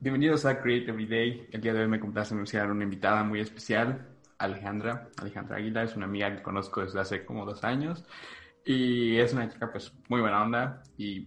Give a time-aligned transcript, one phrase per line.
[0.00, 1.48] Bienvenidos a Create Every Day.
[1.50, 4.06] El día de hoy me complace anunciar una invitada muy especial,
[4.38, 5.10] Alejandra.
[5.16, 8.04] Alejandra Aguilar es una amiga que conozco desde hace como dos años
[8.64, 11.26] y es una chica pues muy buena onda y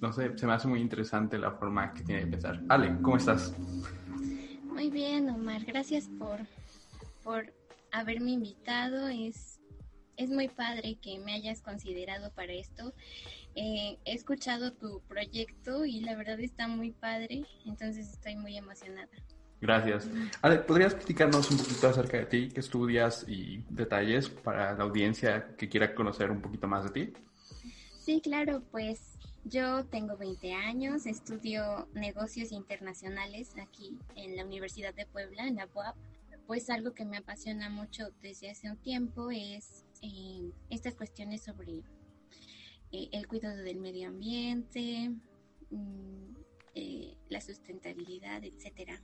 [0.00, 2.62] no sé, se me hace muy interesante la forma que tiene de pensar.
[2.70, 3.54] Ale, ¿cómo estás?
[4.64, 5.62] Muy bien, Omar.
[5.66, 6.40] Gracias por,
[7.22, 7.52] por
[7.90, 9.08] haberme invitado.
[9.08, 9.60] Es,
[10.16, 12.94] es muy padre que me hayas considerado para esto
[13.54, 19.10] eh, he escuchado tu proyecto y la verdad está muy padre, entonces estoy muy emocionada.
[19.60, 20.10] Gracias.
[20.40, 25.54] Ale, ¿podrías platicarnos un poquito acerca de ti, qué estudias y detalles para la audiencia
[25.56, 27.12] que quiera conocer un poquito más de ti?
[28.00, 35.06] Sí, claro, pues yo tengo 20 años, estudio negocios internacionales aquí en la Universidad de
[35.06, 35.96] Puebla, en la UAP.
[36.48, 41.82] Pues algo que me apasiona mucho desde hace un tiempo es eh, estas cuestiones sobre
[42.92, 45.10] eh, el cuidado del medio ambiente,
[45.70, 46.34] mm,
[46.74, 49.00] eh, la sustentabilidad, etcétera.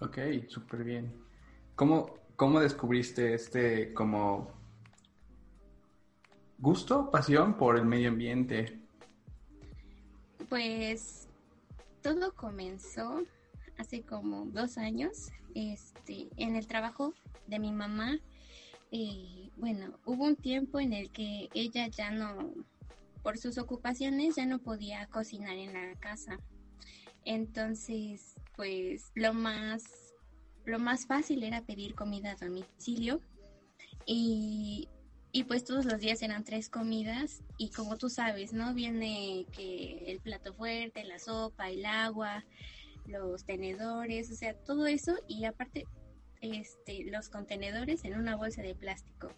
[0.00, 1.12] Ok, súper bien.
[1.74, 4.52] ¿Cómo, ¿Cómo descubriste este como
[6.58, 8.80] gusto, pasión por el medio ambiente?
[10.48, 11.28] Pues
[12.02, 13.22] todo comenzó
[13.78, 17.14] hace como dos años, este, en el trabajo
[17.46, 18.18] de mi mamá.
[18.92, 22.52] Eh, bueno, hubo un tiempo en el que ella ya no,
[23.24, 26.38] por sus ocupaciones ya no podía cocinar en la casa.
[27.24, 29.82] Entonces, pues lo más,
[30.66, 33.20] lo más fácil era pedir comida a domicilio
[34.04, 34.90] y,
[35.32, 38.74] y pues todos los días eran tres comidas y como tú sabes, ¿no?
[38.74, 42.44] Viene que el plato fuerte, la sopa, el agua,
[43.06, 45.86] los tenedores, o sea, todo eso y aparte
[46.42, 49.30] este, los contenedores en una bolsa de plástico.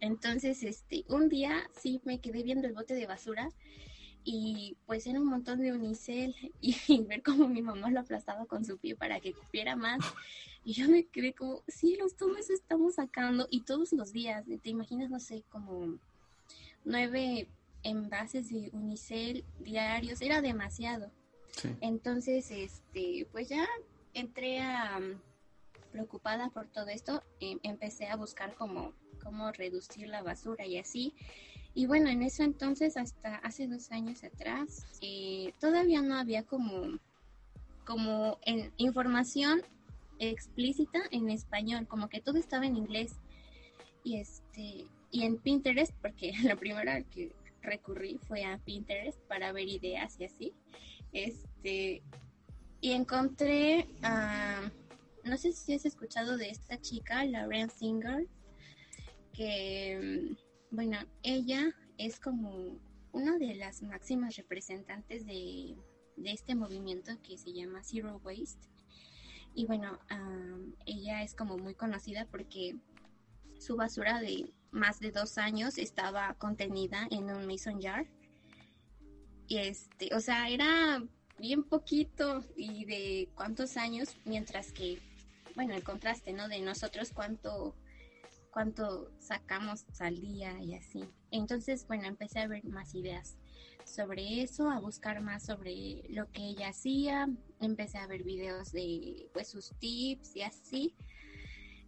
[0.00, 3.50] Entonces, este, un día sí me quedé viendo el bote de basura
[4.24, 8.64] y pues era un montón de unicel y, ver cómo mi mamá lo aplastaba con
[8.64, 10.00] su pie para que cupiera más.
[10.64, 14.70] Y yo me quedé como, sí, los todos estamos sacando y todos los días, te
[14.70, 15.98] imaginas, no sé, como
[16.84, 17.48] nueve
[17.82, 21.10] envases de unicel diarios, era demasiado.
[21.80, 23.66] Entonces, este, pues ya
[24.14, 24.98] entré a
[25.92, 28.92] preocupada por todo esto, em, empecé a buscar como
[29.24, 31.14] cómo reducir la basura y así.
[31.74, 36.98] Y bueno, en eso entonces, hasta hace dos años atrás, eh, todavía no había como,
[37.84, 38.38] como
[38.76, 39.62] información
[40.20, 43.16] explícita en español, como que todo estaba en inglés.
[44.04, 49.68] Y este, y en Pinterest, porque la primera que recurrí fue a Pinterest para ver
[49.68, 50.52] ideas y así.
[51.12, 52.02] Este,
[52.80, 53.88] y encontré,
[55.24, 58.26] no sé si has escuchado de esta chica, Lauren Singer,
[59.34, 60.00] que,
[60.70, 62.78] mm, bueno, ella es como
[63.12, 65.76] una de las máximas representantes de,
[66.16, 68.68] este movimiento que se llama Zero Waste.
[69.54, 69.98] Y bueno,
[70.86, 72.76] ella es como muy conocida porque
[73.58, 78.06] su basura de más de dos años estaba contenida en un mason jar.
[79.46, 81.04] Y este, o sea, era
[81.38, 84.98] bien poquito y de cuántos años, mientras que,
[85.54, 86.48] bueno, el contraste, ¿no?
[86.48, 87.76] De nosotros cuánto
[88.54, 91.04] cuánto sacamos al día y así.
[91.32, 93.36] Entonces, bueno, empecé a ver más ideas
[93.84, 97.28] sobre eso, a buscar más sobre lo que ella hacía,
[97.60, 100.94] empecé a ver videos de pues sus tips y así.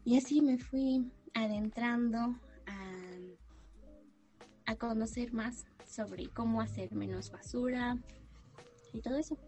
[0.04, 2.18] Y así me fui adentrando
[2.66, 2.92] a,
[4.66, 7.96] a conocer más sobre cómo hacer menos basura
[8.92, 9.38] y todo eso.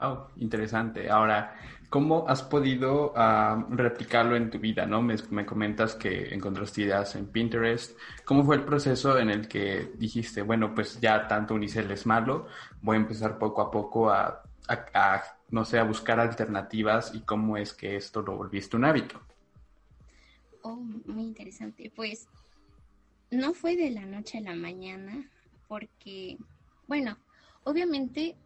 [0.00, 1.08] Oh, interesante.
[1.08, 1.56] Ahora,
[1.88, 3.14] ¿cómo has podido
[3.70, 4.86] replicarlo en tu vida?
[4.86, 5.02] ¿no?
[5.02, 7.96] Me, comentas que encontraste ideas en Pinterest.
[8.24, 12.46] ¿Cómo fue el proceso en el que dijiste, bueno, pues ya tanto Unicel es malo,
[12.82, 14.42] voy a empezar poco a poco a,
[15.50, 19.20] no sé, a buscar alternativas y cómo es que esto lo volviste un hábito?
[20.62, 21.92] Oh, muy interesante.
[21.94, 22.26] Pues
[23.30, 25.30] no fue de la noche a la mañana,
[25.68, 26.38] porque,
[26.88, 27.18] bueno,
[27.64, 28.36] obviamente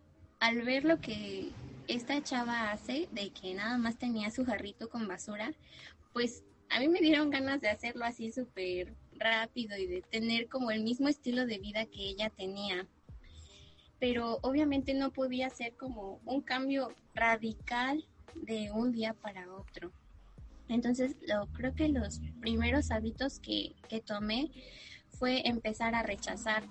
[0.41, 1.51] al ver lo que
[1.89, 5.53] esta chava hace, de que nada más tenía su jarrito con basura,
[6.13, 10.71] pues a mí me dieron ganas de hacerlo así súper rápido y de tener como
[10.71, 12.87] el mismo estilo de vida que ella tenía.
[13.99, 18.05] Pero obviamente no podía ser como un cambio radical
[18.35, 19.91] de un día para otro.
[20.69, 24.51] Entonces, lo, creo que los primeros hábitos que, que tomé
[25.09, 26.63] fue empezar a rechazar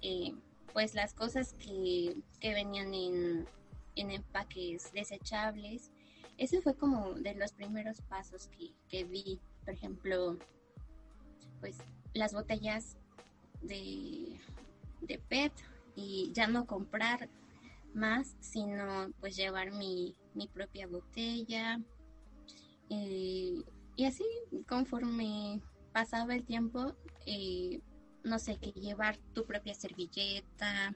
[0.00, 0.32] eh,
[0.76, 3.46] pues las cosas que, venían en,
[3.94, 5.90] empaques desechables.
[6.36, 9.40] Ese fue como de los primeros pasos que, que di.
[9.64, 10.36] Por ejemplo,
[11.60, 11.78] pues
[12.12, 12.98] las botellas
[13.62, 14.38] de,
[15.00, 15.54] de PET
[15.94, 17.30] y ya no comprar
[17.94, 21.80] más, sino pues llevar mi, mi propia botella.
[22.90, 23.62] Eh,
[23.96, 24.26] y así,
[24.68, 25.62] conforme
[25.94, 26.94] pasaba el tiempo,
[27.24, 27.80] eh,
[28.26, 30.94] no sé, que llevar tu propia servilleta,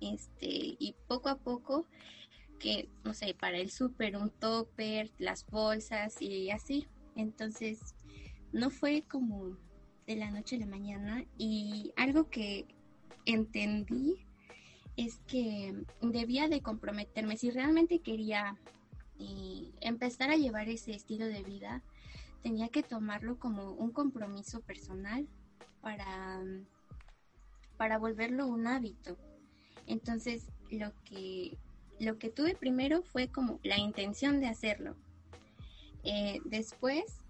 [0.00, 1.86] este, y poco a poco,
[2.58, 6.86] que, no sé, para el súper, un topper, las bolsas y así.
[7.14, 7.94] Entonces,
[8.52, 9.56] no fue como
[10.06, 12.66] de la noche a la mañana y algo que
[13.24, 14.26] entendí
[14.96, 18.56] es que debía de comprometerme si realmente quería
[19.18, 21.82] eh, empezar a llevar ese estilo de vida
[22.42, 25.26] tenía que tomarlo como un compromiso personal
[25.84, 26.42] para
[27.76, 29.16] para volverlo un hábito
[29.86, 31.56] entonces lo que
[32.00, 34.96] lo que tuve primero fue como la intención de hacerlo
[36.02, 37.20] eh, después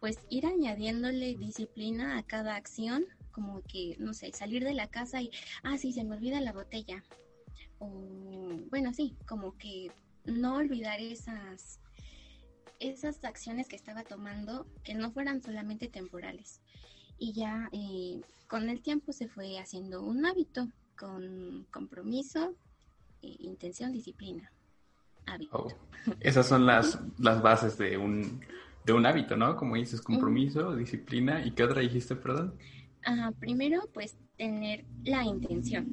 [0.00, 5.20] pues ir añadiéndole disciplina a cada acción, como que, no sé, salir de la casa
[5.20, 5.30] y,
[5.62, 7.04] ah, sí, se me olvida la botella.
[7.78, 7.88] O,
[8.70, 9.92] bueno, sí, como que
[10.24, 11.80] no olvidar esas,
[12.80, 16.62] esas acciones que estaba tomando, que no fueran solamente temporales.
[17.20, 20.68] Y ya eh, con el tiempo se fue haciendo un hábito,
[20.98, 22.54] con compromiso,
[23.22, 24.50] eh, intención, disciplina.
[25.26, 25.56] Hábito.
[25.56, 25.68] Oh,
[26.18, 28.40] esas son las, las bases de un
[28.84, 29.56] de un hábito, ¿no?
[29.56, 31.44] Como dices, compromiso, disciplina.
[31.44, 32.54] ¿Y qué otra dijiste, perdón?
[33.38, 35.86] Primero, pues tener la intención.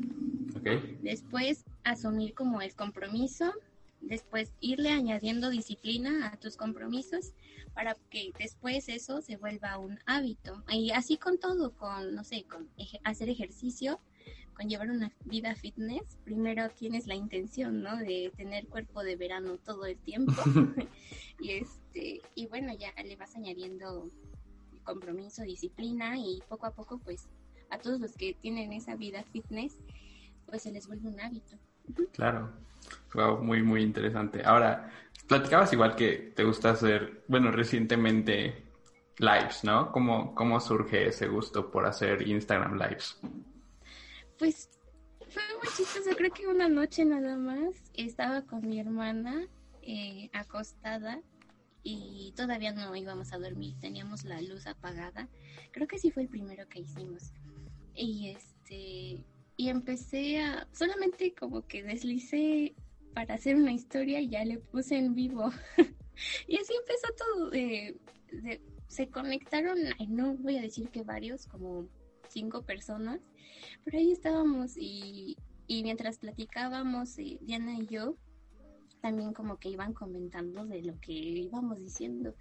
[0.56, 0.68] Ok.
[1.02, 3.54] Después, asumir como el compromiso.
[4.02, 7.34] Después, irle añadiendo disciplina a tus compromisos
[7.74, 10.64] para que después eso se vuelva un hábito.
[10.72, 12.70] Y así con todo, con, no sé, con
[13.04, 14.00] hacer ejercicio,
[14.56, 17.98] con llevar una vida fitness, primero tienes la intención, ¿no?
[17.98, 20.34] De tener cuerpo de verano todo el tiempo.
[21.40, 24.10] y este, y bueno, ya le vas añadiendo
[24.84, 27.28] compromiso, disciplina y poco a poco, pues,
[27.70, 29.78] a todos los que tienen esa vida fitness,
[30.46, 31.58] pues se les vuelve un hábito.
[32.14, 32.52] Claro.
[33.14, 34.44] Wow, muy, muy interesante.
[34.44, 34.92] Ahora,
[35.28, 38.64] platicabas igual que te gusta hacer, bueno, recientemente
[39.18, 39.92] lives, ¿no?
[39.92, 43.20] ¿Cómo, cómo surge ese gusto por hacer Instagram lives?
[44.38, 44.70] Pues
[45.30, 49.48] fue muy chistoso, creo que una noche nada más estaba con mi hermana
[49.82, 51.22] eh, acostada
[51.84, 55.28] y todavía no íbamos a dormir, teníamos la luz apagada.
[55.72, 57.32] Creo que sí fue el primero que hicimos.
[57.96, 59.24] Y este
[59.58, 62.76] y empecé a solamente como que deslicé
[63.14, 65.52] para hacer una historia y ya le puse en vivo.
[66.48, 67.50] y así empezó todo.
[67.50, 68.00] De,
[68.88, 71.88] se conectaron, no voy a decir que varios, como
[72.30, 73.20] cinco personas,
[73.84, 75.36] pero ahí estábamos y,
[75.68, 78.16] mientras platicábamos, eh, Diana y yo,
[79.02, 82.36] también como que iban comentando de lo que íbamos diciendo.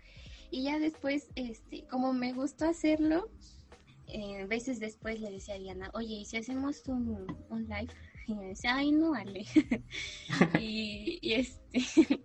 [0.51, 3.31] Y ya después, este, como me gustó hacerlo,
[4.07, 7.93] eh, veces después le decía a Diana, oye, ¿y si hacemos un, live?
[8.27, 9.45] Y me decía, ay, no, vale.
[10.61, 11.81] y, este,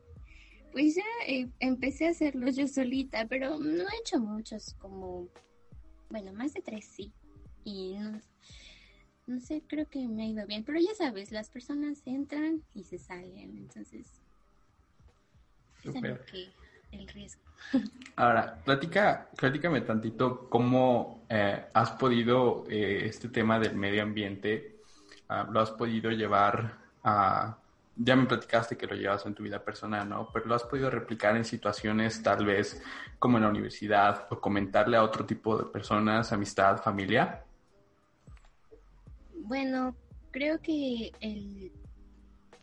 [0.71, 5.27] pues ya eh, empecé a hacerlo yo solita, pero no he hecho muchos, como,
[6.09, 7.11] bueno, más de tres sí.
[7.63, 8.19] Y no,
[9.27, 12.83] no sé, creo que me ha ido bien, pero ya sabes, las personas entran y
[12.83, 14.21] se salen, entonces
[15.83, 16.49] es que
[16.91, 17.41] el riesgo.
[18.15, 24.79] Ahora, platica, platícame tantito cómo eh, has podido eh, este tema del medio ambiente,
[25.29, 27.57] ah, lo has podido llevar a,
[27.95, 30.29] ya me platicaste que lo llevas en tu vida personal, ¿no?
[30.33, 32.81] Pero lo has podido replicar en situaciones tal vez
[33.19, 37.43] como en la universidad o comentarle a otro tipo de personas, amistad, familia.
[39.35, 39.95] Bueno,
[40.31, 41.71] creo que el,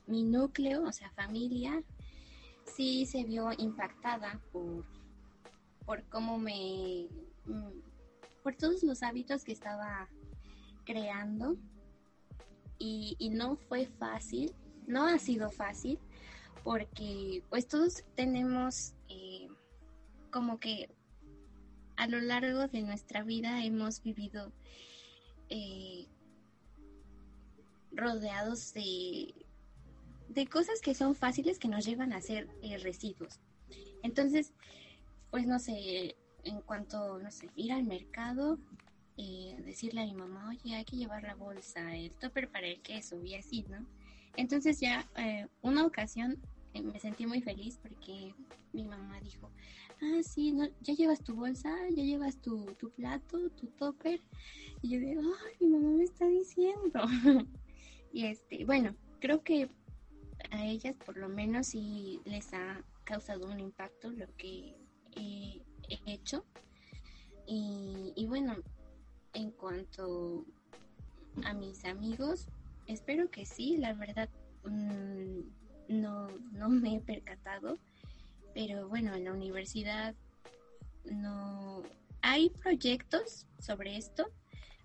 [0.07, 1.83] mi núcleo, o sea, familia,
[2.77, 4.85] sí se vio impactada por,
[5.85, 7.09] por cómo me...
[7.47, 7.81] Mm,
[8.43, 10.09] por todos los hábitos que estaba
[10.85, 11.57] creando.
[12.79, 14.55] Y, no fue fácil,
[14.87, 15.99] no ha sido fácil
[16.63, 19.49] porque pues todos tenemos eh,
[20.31, 20.89] como que
[21.97, 24.53] a lo largo de nuestra vida hemos vivido
[25.49, 26.07] eh,
[27.91, 29.35] rodeados de,
[30.29, 33.41] de cosas que son fáciles que nos llevan a ser eh, residuos.
[34.03, 34.53] Entonces,
[35.31, 38.59] pues no sé, en cuanto, no sé, ir al mercado,
[39.17, 42.81] eh, decirle a mi mamá, oye, hay que llevar la bolsa, el topper para el
[42.81, 43.85] queso y así, ¿no?
[44.37, 46.39] Entonces ya eh, una ocasión
[46.75, 48.33] me sentí muy feliz porque
[48.73, 49.51] mi mamá dijo,
[50.01, 54.21] ah, sí, ya llevas tu bolsa, ya llevas tu, tu plato, tu topper.
[54.83, 57.01] Y yo digo, ay, mi mamá me está diciendo.
[58.11, 59.69] Y este, bueno, creo que
[60.51, 64.75] a ellas por lo menos sí les ha causado un impacto lo que
[65.17, 65.63] he,
[66.07, 66.45] hecho.
[67.47, 68.57] Y, bueno,
[69.33, 70.45] en cuanto
[71.45, 72.47] a mis amigos,
[72.87, 74.29] espero que sí, la verdad,
[74.65, 75.41] mm,
[75.89, 77.79] no, no me he percatado,
[78.53, 80.15] pero bueno, en la universidad
[81.05, 81.83] no
[82.21, 84.31] hay proyectos sobre esto,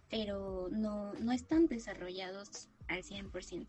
[0.09, 3.67] pero no, no están desarrollados al 100%.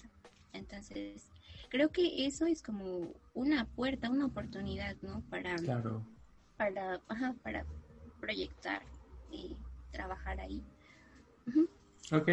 [0.53, 1.27] Entonces,
[1.75, 5.25] creo que eso es como una puerta, una oportunidad, ¿no?
[5.29, 5.57] Para,
[6.57, 7.01] para,
[7.43, 7.67] para
[8.21, 8.81] proyectar
[9.33, 9.57] y
[9.91, 10.63] trabajar ahí.
[12.13, 12.29] Ok,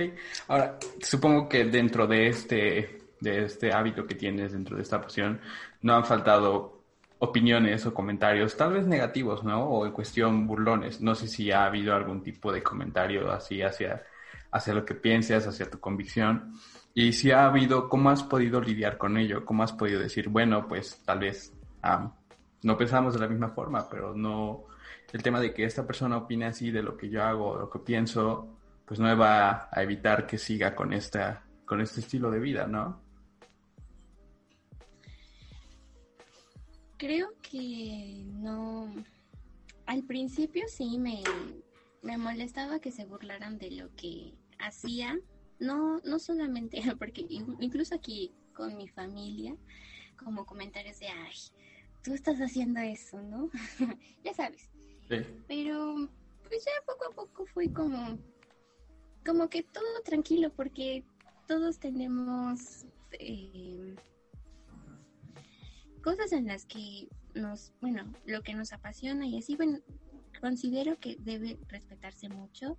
[0.47, 5.41] ahora supongo que dentro de este, de este hábito que tienes, dentro de esta pasión,
[5.81, 6.83] no han faltado
[7.17, 9.63] opiniones o comentarios, tal vez negativos, ¿no?
[9.63, 11.01] O en cuestión burlones.
[11.01, 14.03] No sé si ha habido algún tipo de comentario así hacia,
[14.51, 16.53] hacia lo que piensas, hacia tu convicción.
[16.93, 19.45] Y si ha habido, ¿cómo has podido lidiar con ello?
[19.45, 21.53] ¿Cómo has podido decir, bueno, pues tal vez
[22.63, 24.65] no pensamos de la misma forma, pero no,
[25.11, 27.69] el tema de que esta persona opine así de lo que yo hago, de lo
[27.69, 32.29] que pienso, pues no me va a evitar que siga con esta, con este estilo
[32.29, 33.01] de vida, ¿no?
[36.97, 38.93] Creo que no.
[39.87, 41.23] Al principio sí me,
[42.03, 45.17] me molestaba que se burlaran de lo que hacía.
[45.61, 49.55] No, no solamente, porque incluso aquí con mi familia,
[50.17, 51.35] como comentarios de, ay,
[52.03, 53.49] tú estás haciendo eso, ¿no?
[54.25, 54.69] ya sabes.
[55.47, 56.09] Pero
[56.47, 58.17] pues ya poco a poco fui como
[59.25, 61.03] como que todo tranquilo porque
[61.47, 63.95] todos tenemos eh,
[66.01, 69.79] cosas en las que nos, bueno, lo que nos apasiona y así, bueno,
[70.39, 72.77] considero que debe respetarse mucho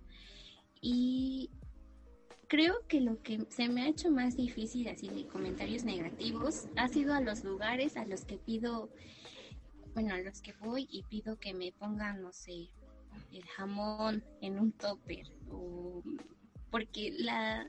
[0.81, 1.49] y
[2.47, 6.87] creo que lo que se me ha hecho más difícil así de comentarios negativos ha
[6.87, 8.89] sido a los lugares a los que pido,
[9.93, 12.69] bueno, a los que voy y pido que me pongan, no sé,
[13.31, 16.03] el jamón en un topper o
[16.69, 17.67] porque la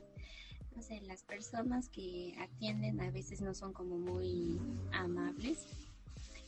[0.75, 4.59] no sé, las personas que atienden a veces no son como muy
[4.91, 5.65] amables.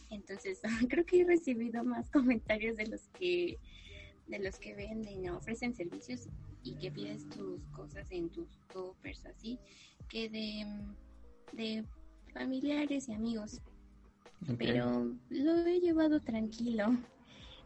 [0.09, 3.57] Entonces, creo que he recibido más comentarios de los que
[4.27, 6.27] de los que venden o ofrecen servicios
[6.67, 9.59] y que pides tus cosas en tus toppers así
[10.09, 10.65] que de,
[11.53, 11.85] de
[12.33, 13.61] familiares y amigos.
[14.57, 16.95] Pero lo he llevado tranquilo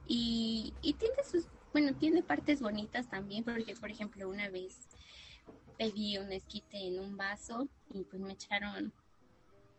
[0.07, 4.89] y, y tiene sus bueno, tiene partes bonitas también, porque por ejemplo una vez
[5.77, 8.91] pedí un esquite en un vaso y pues me echaron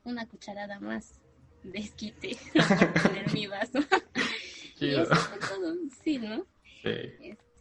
[0.04, 1.20] una cucharada más
[1.62, 3.78] de esquite en mi vaso.
[4.80, 6.46] y eso fue todo, sí, ¿no?
[6.82, 6.90] Sí.
[7.20, 7.51] Este,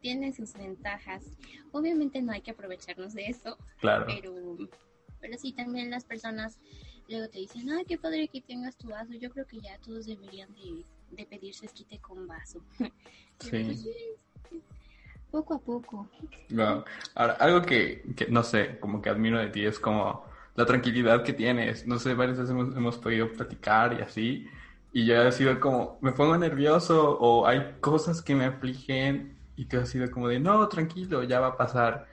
[0.00, 1.24] tiene sus ventajas.
[1.72, 3.58] Obviamente no hay que aprovecharnos de eso.
[3.80, 4.06] Claro.
[4.06, 4.32] Pero,
[5.20, 6.58] pero sí, también las personas
[7.08, 9.12] luego te dicen, ay, qué padre que tengas tu vaso.
[9.14, 12.62] Yo creo que ya todos deberían de de pedirse esquite con vaso.
[13.40, 13.88] Sí.
[15.30, 16.08] poco a poco.
[17.14, 20.24] Ahora, algo que, no sé, como que admiro de ti es como
[20.56, 21.86] la tranquilidad que tienes.
[21.86, 24.48] No sé, varias veces hemos, hemos podido platicar y así.
[24.92, 29.64] Y yo he sido como, me pongo nervioso o hay cosas que me afligen y
[29.64, 32.06] tú has sido como de, no, tranquilo, ya va a pasar.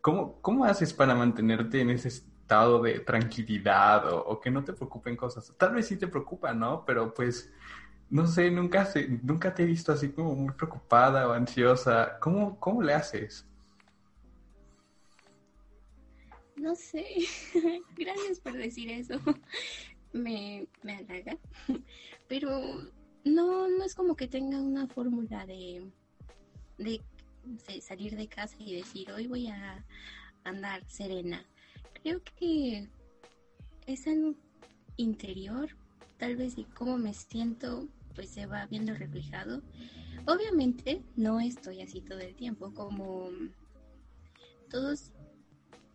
[0.00, 4.72] ¿Cómo, cómo haces para mantenerte en ese estado de tranquilidad o, o, que no te
[4.72, 5.54] preocupen cosas?
[5.56, 6.84] Tal vez sí te preocupan, ¿no?
[6.84, 7.52] Pero pues
[8.10, 12.18] no sé, nunca, se, nunca te he visto así como muy preocupada o ansiosa.
[12.20, 13.46] ¿Cómo, cómo le haces?
[16.56, 17.06] No sé,
[17.96, 19.20] gracias por decir eso.
[20.12, 21.38] me, me halaga.
[22.28, 22.50] Pero
[23.24, 25.92] no, no es como que tenga una fórmula de,
[26.78, 27.00] de,
[27.44, 29.84] de salir de casa y decir, hoy voy a
[30.44, 31.44] andar serena.
[32.02, 32.88] Creo que
[33.86, 34.06] es
[34.96, 35.76] interior,
[36.18, 39.62] tal vez y cómo me siento pues se va viendo reflejado.
[40.26, 43.30] Obviamente no estoy así todo el tiempo, como
[44.68, 45.12] todos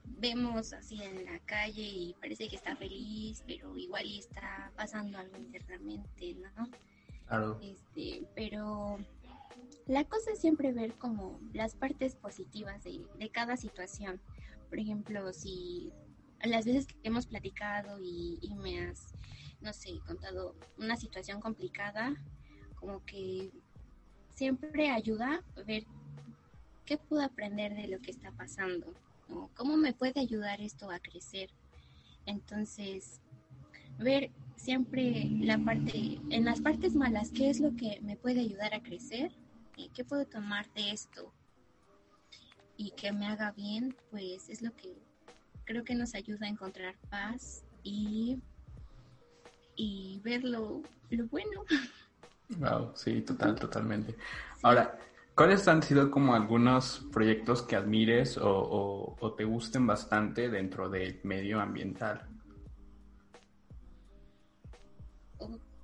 [0.05, 5.35] vemos así en la calle y parece que está feliz, pero igual está pasando algo
[5.35, 6.69] internamente, ¿no?
[7.27, 7.59] Claro.
[7.61, 8.97] Este, pero
[9.87, 14.21] la cosa es siempre ver como las partes positivas de, de cada situación.
[14.69, 15.91] Por ejemplo, si
[16.43, 19.13] las veces que hemos platicado y, me has
[19.61, 22.15] no sé, contado una situación complicada,
[22.75, 23.51] como que
[24.35, 25.85] siempre ayuda a ver
[26.85, 28.93] qué puedo aprender de lo que está pasando,
[29.55, 31.49] cómo me puede ayudar esto a crecer.
[32.25, 33.21] Entonces,
[33.97, 38.73] ver siempre la parte, en las partes malas, qué es lo que me puede ayudar
[38.73, 39.31] a crecer,
[39.93, 41.33] qué puedo tomar de esto
[42.77, 44.93] y que me haga bien, pues es lo que
[45.65, 48.41] creo que nos ayuda a encontrar paz y
[49.75, 50.81] y ver lo,
[51.29, 51.63] bueno.
[52.59, 54.15] Wow, sí, total, totalmente.
[54.61, 54.99] Ahora,
[55.33, 61.59] ¿cuáles han sido como algunos proyectos que admires o, te gusten bastante dentro del medio
[61.59, 62.29] ambiental?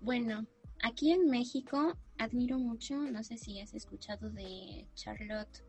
[0.01, 0.45] bueno,
[0.83, 5.63] aquí en México admiro mucho, no sé si has escuchado de Charlotte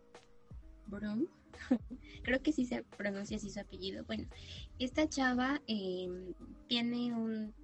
[0.87, 1.27] Broom.
[2.23, 4.05] Creo que sí se pronuncia así su apellido.
[4.05, 4.29] Bueno,
[4.79, 6.35] esta chava em,
[6.69, 7.55] tiene un...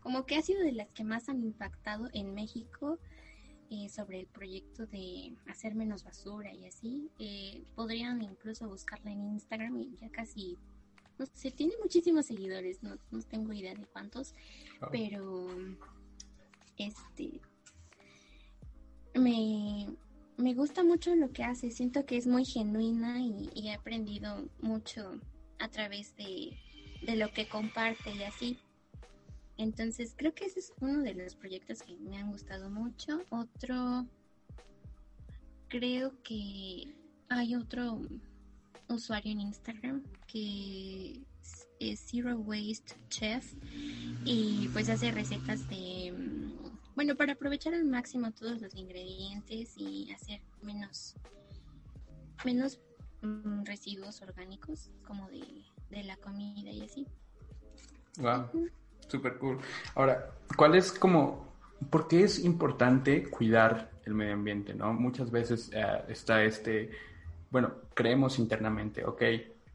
[0.00, 2.98] como que ha sido de las que más han impactado en México
[3.70, 7.10] eh, sobre el proyecto de hacer menos basura y así.
[7.18, 10.58] Eh, podrían incluso buscarla en Instagram y ya casi
[11.18, 14.34] no sé, tiene muchísimos seguidores, no, no tengo idea de cuántos,
[14.80, 14.88] ah.
[14.92, 15.48] pero
[16.76, 17.40] este
[19.18, 19.86] me,
[20.36, 25.20] me gusta mucho lo que hace, siento que es muy genuina y, he aprendido mucho
[25.58, 26.56] a través de,
[27.02, 28.58] de, lo que comparte y así.
[29.56, 33.20] Entonces creo que ese es uno de los proyectos que me han gustado mucho.
[33.30, 34.06] Otro,
[35.68, 36.94] creo que
[37.28, 38.00] hay otro
[38.88, 41.20] usuario en Instagram que
[41.80, 43.54] es Zero Waste Chef
[44.24, 46.12] y pues hace recetas de,
[46.98, 51.14] bueno, para aprovechar al máximo todos los ingredientes y hacer menos,
[52.44, 52.80] menos
[53.22, 57.06] mm, residuos orgánicos como de, la comida y así.
[58.18, 58.48] Wow,
[59.06, 59.58] super cool.
[59.94, 61.46] Ahora, ¿cuál es como,
[61.88, 64.92] por qué es importante cuidar el medio ambiente, no?
[64.92, 66.90] Muchas veces eh, está este
[67.48, 69.22] bueno, creemos internamente, ok,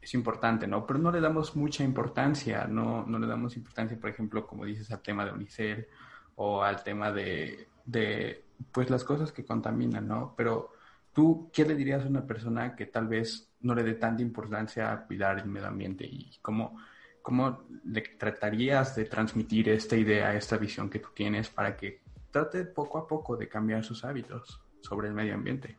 [0.02, 0.86] es importante, ¿no?
[0.86, 4.90] Pero no le damos mucha importancia, no, no le damos importancia, por ejemplo, como dices,
[4.90, 5.88] al tema de Unicel
[6.36, 10.34] o al tema de, de, pues, las cosas que contaminan, ¿no?
[10.36, 10.72] Pero
[11.12, 14.92] tú, ¿qué le dirías a una persona que tal vez no le dé tanta importancia
[14.92, 16.78] a cuidar el medio ambiente y cómo,
[17.22, 22.64] cómo le tratarías de transmitir esta idea, esta visión que tú tienes para que trate
[22.64, 25.78] poco a poco de cambiar sus hábitos sobre el medio ambiente?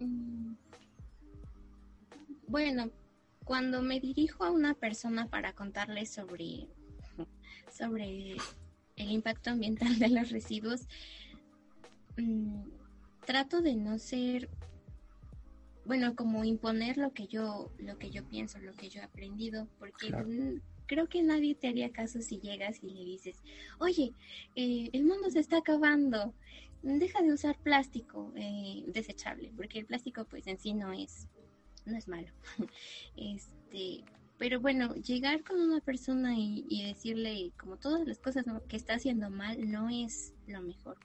[0.00, 0.54] Mm.
[2.48, 2.90] Bueno,
[3.44, 6.68] cuando me dirijo a una persona para contarle sobre,
[7.78, 8.36] sobre
[8.96, 10.88] el impacto ambiental de los residuos,
[12.16, 12.64] mm,
[13.24, 14.48] trato de no ser,
[15.84, 19.68] bueno, como imponer lo que yo, lo que yo pienso, lo que yo he aprendido,
[19.78, 20.12] porque
[20.86, 23.36] creo que nadie te haría caso si llegas y le dices,
[23.78, 24.12] oye,
[24.56, 26.34] eh, el mundo se está acabando,
[26.82, 31.28] deja de usar plástico eh, desechable, porque el plástico pues en sí no es,
[31.84, 32.28] no es malo.
[33.16, 34.04] este,
[34.38, 39.30] pero bueno, llegar con una persona y, decirle como todas las cosas que está haciendo
[39.30, 40.96] mal no es lo mejor.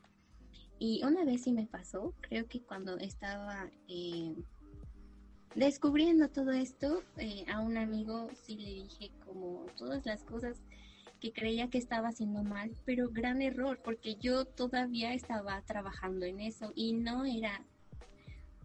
[0.79, 4.35] Y una vez sí me pasó, creo que cuando estaba eh,
[5.55, 10.61] descubriendo todo esto, eh, a un amigo sí le dije como todas las cosas
[11.19, 16.39] que creía que estaba haciendo mal, pero gran error, porque yo todavía estaba trabajando en
[16.39, 17.63] eso y no era,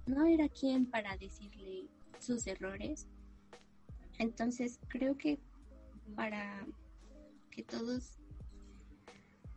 [0.07, 1.87] no era quien para decirle
[2.19, 3.07] sus errores.
[4.19, 5.39] Entonces creo que
[6.15, 6.67] para
[7.51, 8.19] que todos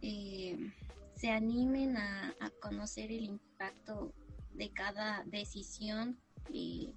[0.02, 0.72] eh,
[1.16, 4.14] se animen a, conocer el impacto
[4.54, 6.18] de cada decisión
[6.54, 6.94] eh,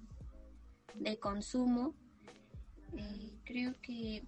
[0.95, 1.93] de consumo,
[2.97, 4.23] eh, creo que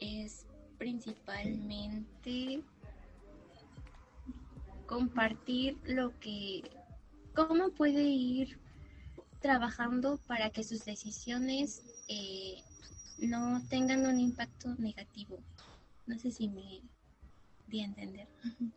[0.00, 0.46] es
[0.78, 2.62] principalmente
[4.86, 6.62] compartir lo que,
[7.34, 8.59] cómo puede ir
[9.40, 12.62] trabajando para que sus decisiones eh,
[13.18, 15.38] no tengan un impacto negativo.
[16.06, 16.80] No sé si me
[17.66, 18.26] di a entender.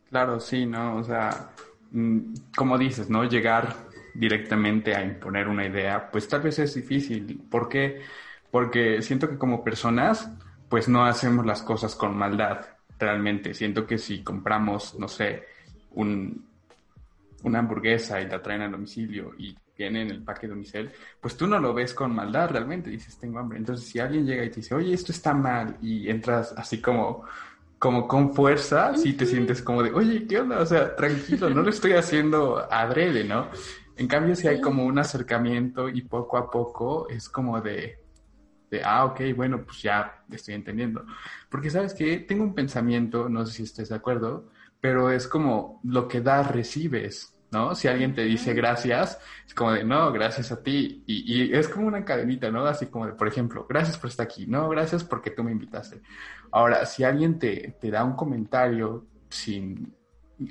[0.09, 0.97] Claro, sí, ¿no?
[0.97, 1.51] O sea,
[1.91, 3.23] mm, como dices, ¿no?
[3.23, 3.75] Llegar
[4.13, 7.41] directamente a imponer una idea, pues tal vez es difícil.
[7.49, 8.01] ¿Por qué?
[8.51, 10.29] Porque siento que como personas
[10.69, 12.65] pues no hacemos las cosas con maldad,
[12.97, 13.53] realmente.
[13.53, 15.43] Siento que si compramos, no sé,
[15.91, 16.47] un,
[17.43, 21.35] una hamburguesa y la traen al domicilio y viene en el paquete de domicilio, pues
[21.35, 23.57] tú no lo ves con maldad realmente, dices, tengo hambre.
[23.57, 27.25] Entonces, si alguien llega y te dice, oye, esto está mal, y entras así como,
[27.79, 30.59] como con fuerza, si te sientes como de, oye, ¿qué onda?
[30.59, 33.49] O sea, tranquilo, no lo estoy haciendo adrede, ¿no?
[33.95, 37.99] En cambio, si hay como un acercamiento y poco a poco es como de,
[38.83, 41.05] ah, ok, bueno, pues ya estoy entendiendo.
[41.49, 44.49] Porque sabes que tengo un pensamiento, no sé si estés de acuerdo,
[44.81, 47.75] pero es como lo que das, recibes, ¿no?
[47.75, 51.03] Si alguien te dice gracias, es como de, no, gracias a ti.
[51.07, 52.65] Y, es como una cadenita, ¿no?
[52.65, 56.01] Así como de, por ejemplo, gracias por estar aquí, no, gracias porque tú me invitaste.
[56.51, 59.93] Ahora, si alguien te, te da un comentario sin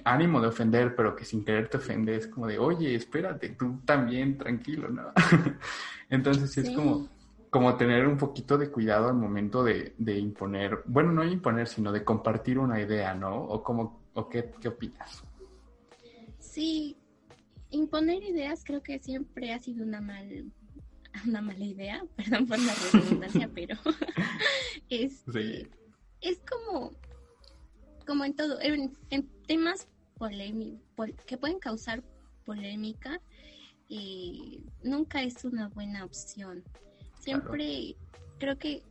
[0.05, 3.81] ánimo de ofender, pero que sin querer te ofende, es como de, oye, espérate, tú
[3.85, 5.13] también, tranquilo, ¿no?
[6.09, 7.09] Entonces es como
[7.53, 12.03] como tener un poquito de cuidado al momento de, imponer, bueno, no imponer, sino de
[12.03, 13.37] compartir una idea, ¿no?
[13.37, 15.23] ¿O, como, o qué, qué opinas?
[16.53, 16.99] Sí,
[17.71, 20.53] imponer ideas creo que siempre ha sido una mal,
[21.27, 23.79] una mala idea, perdón por la redundancia, pero
[24.91, 25.71] es, este,
[26.21, 26.91] es como,
[28.07, 28.93] como en todo, en,
[29.47, 29.89] temas
[30.19, 32.05] polémicos que pueden causar
[32.45, 33.19] polémica,
[33.89, 36.63] eh, nunca es una buena opción.
[37.19, 37.97] Siempre
[38.39, 38.83] creo que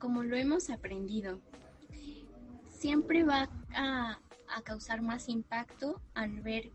[0.00, 1.40] como lo hemos aprendido,
[2.68, 6.72] siempre va a, a causar más impacto al ver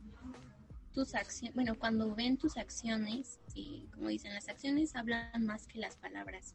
[0.93, 5.79] tus acciones, bueno, cuando ven tus acciones, y como dicen, las acciones hablan más que
[5.79, 6.53] las palabras.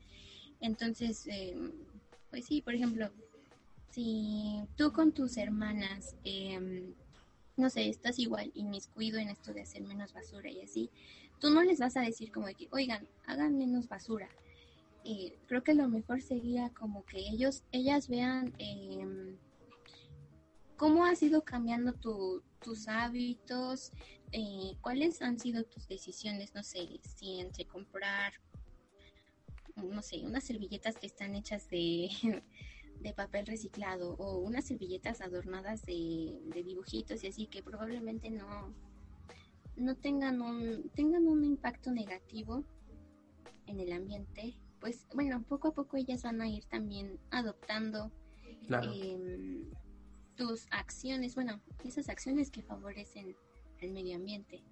[0.60, 1.72] Entonces, em,
[2.30, 3.10] pues sí, por ejemplo,
[3.90, 6.94] si tú con tus hermanas, em,
[7.56, 10.90] no sé, estás igual inmiscuido en esto de hacer menos basura y así,
[11.38, 14.28] tú no les vas a decir como que, oigan, hagan menos basura.
[15.46, 19.36] Creo que lo mejor sería como que ellos, ellas vean eh,
[20.76, 23.92] cómo has ido cambiando tus hábitos,
[24.36, 28.32] eh, cuáles han sido tus decisiones, no sé, si entre comprar,
[29.76, 32.08] no sé, unas servilletas que están hechas de,
[33.16, 38.74] papel reciclado o unas servilletas adornadas de, dibujitos y así que probablemente no,
[39.76, 42.64] no tengan un, tengan un impacto negativo
[43.66, 48.10] en el ambiente, pues bueno, poco a poco ellas van a ir también adoptando
[48.68, 49.70] em,
[50.34, 53.36] tus acciones, bueno, esas acciones que favorecen
[53.84, 54.62] el medio ambiente.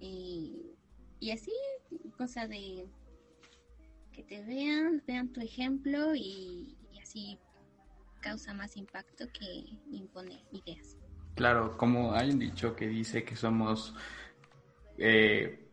[0.00, 1.52] y así,
[2.16, 2.88] cosa de
[4.12, 7.38] que te vean, vean tu ejemplo y, así
[8.20, 10.96] causa más impacto que impone ideas.
[11.34, 13.96] Claro, como hay un dicho que dice que somos,
[14.96, 15.68] eh,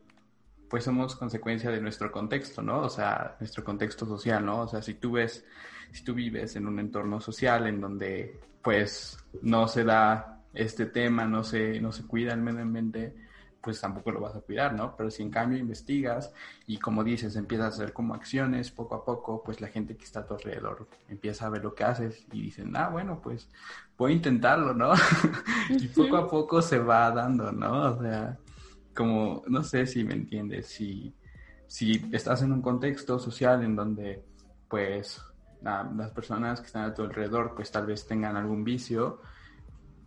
[0.67, 2.81] pues somos consecuencia de nuestro contexto, ¿no?
[2.81, 4.61] O sea, nuestro contexto social, ¿no?
[4.61, 5.45] O sea, si tú ves,
[5.91, 11.25] si tú vives en un entorno social en donde pues no se da este tema,
[11.25, 13.15] no se, no se cuida el medio ambiente,
[13.61, 14.95] pues tampoco lo vas a cuidar, ¿no?
[14.95, 16.33] Pero si en cambio investigas
[16.65, 20.05] y como dices, empiezas a hacer como acciones poco a poco, pues la gente que
[20.05, 23.49] está a tu alrededor empieza a ver lo que haces y dicen, ah, bueno, pues
[23.97, 24.93] voy a intentarlo, ¿no?
[25.69, 27.93] y poco a poco se va dando, ¿no?
[27.93, 28.37] O sea,
[28.95, 31.13] como, no sé si me entiendes, si,
[31.67, 34.23] si estás en un contexto social en donde,
[34.69, 35.21] pues,
[35.61, 39.21] las personas que están a tu alrededor pues tal vez tengan algún vicio,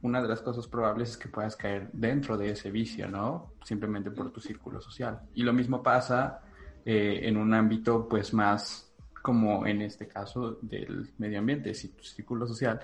[0.02, 3.54] una de las cosas probables es que puedas caer dentro de ese vicio, ¿no?
[3.64, 5.20] Simplemente por tu círculo social.
[5.34, 6.42] Y lo mismo pasa
[6.84, 11.72] eh, en un ámbito pues más como en este caso del medio ambiente.
[11.74, 12.80] Si tu círculo social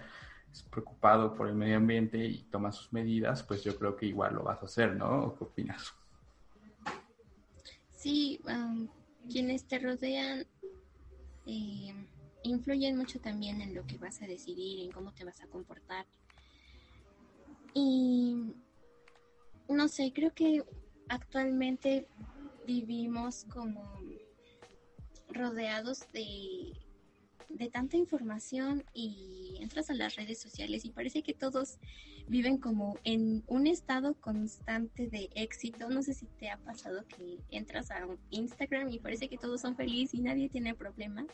[0.52, 4.34] es preocupado por el medio ambiente y toma sus medidas, pues yo creo que igual
[4.34, 5.34] lo vas a hacer, ¿no?
[5.36, 5.92] ¿Qué opinas?
[7.90, 8.40] Sí,
[9.28, 10.46] quienes te rodean
[11.46, 11.92] eh,
[12.44, 16.06] influyen mucho también en lo que vas a decidir, en cómo te vas a comportar.
[17.74, 18.54] Y
[19.68, 20.64] no sé, creo que
[21.08, 22.06] actualmente
[22.66, 23.82] vivimos como
[25.30, 26.72] rodeados de,
[27.48, 31.78] de tanta información y entras a las redes sociales y parece que todos
[32.28, 35.88] viven como en un estado constante de éxito.
[35.88, 39.76] No sé si te ha pasado que entras a Instagram y parece que todos son
[39.76, 41.26] felices y nadie tiene problemas.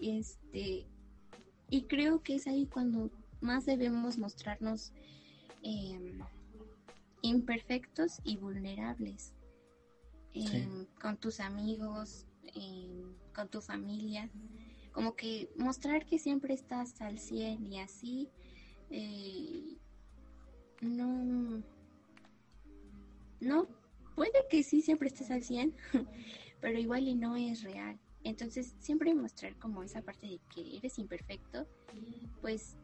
[0.00, 0.86] Este,
[1.70, 3.10] y creo que es ahí cuando
[3.44, 4.92] más debemos mostrarnos
[5.62, 6.18] em,
[7.22, 9.32] imperfectos y vulnerables
[10.32, 14.30] em, con tus amigos, em, con tu familia.
[14.92, 18.28] Como que mostrar que siempre estás al 100 y así
[18.90, 19.78] eh,
[20.80, 21.62] no
[23.40, 23.68] no
[24.14, 25.74] puede que sí siempre estés al 100
[26.60, 30.98] pero igual y no es real entonces, siempre mostrar como esa parte de que eres
[30.98, 31.68] imperfecto,
[32.40, 32.76] pues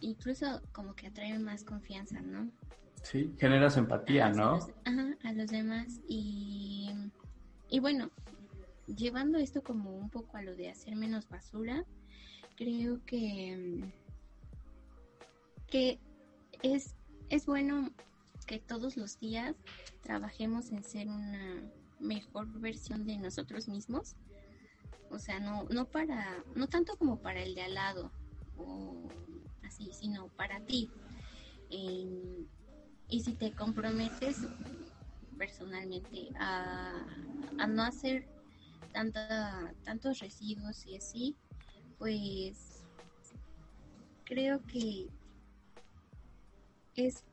[0.00, 2.50] incluso como que atrae más confianza, ¿no?
[3.02, 4.58] Sí, generas empatía, ¿no?
[4.84, 6.00] ajá, a los demás.
[6.06, 6.90] Y,
[7.68, 8.10] y bueno,
[8.86, 11.84] llevando esto como un poco a lo de hacer menos basura,
[12.56, 13.84] creo que,
[15.66, 15.98] que
[16.62, 16.94] es,
[17.30, 17.90] es bueno
[18.46, 19.56] que todos los días
[20.02, 21.62] trabajemos en ser una
[22.00, 24.16] mejor versión de nosotros mismos
[25.10, 28.12] o sea, no, no para, no tanto como para el de al lado
[28.56, 29.08] o
[29.70, 30.90] así, sino para ti.
[31.68, 34.36] y si te comprometes
[35.38, 37.06] personalmente a,
[37.58, 38.26] a no hacer
[38.92, 41.36] tanta, tantos residuos y así,
[41.98, 42.84] pues
[44.24, 45.08] creo que
[46.96, 47.24] es,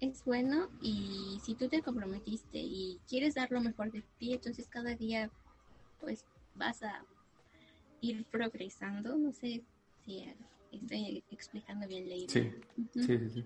[0.00, 4.68] es bueno y si tú te comprometiste y quieres dar lo mejor de ti, entonces
[4.68, 5.30] cada día
[6.00, 7.04] pues vas a
[8.00, 9.16] ir progresando.
[9.16, 9.62] No sé
[10.04, 10.24] si
[10.72, 12.28] estoy explicando bien la idea.
[12.28, 12.52] Sí,
[12.94, 13.44] sí, sí,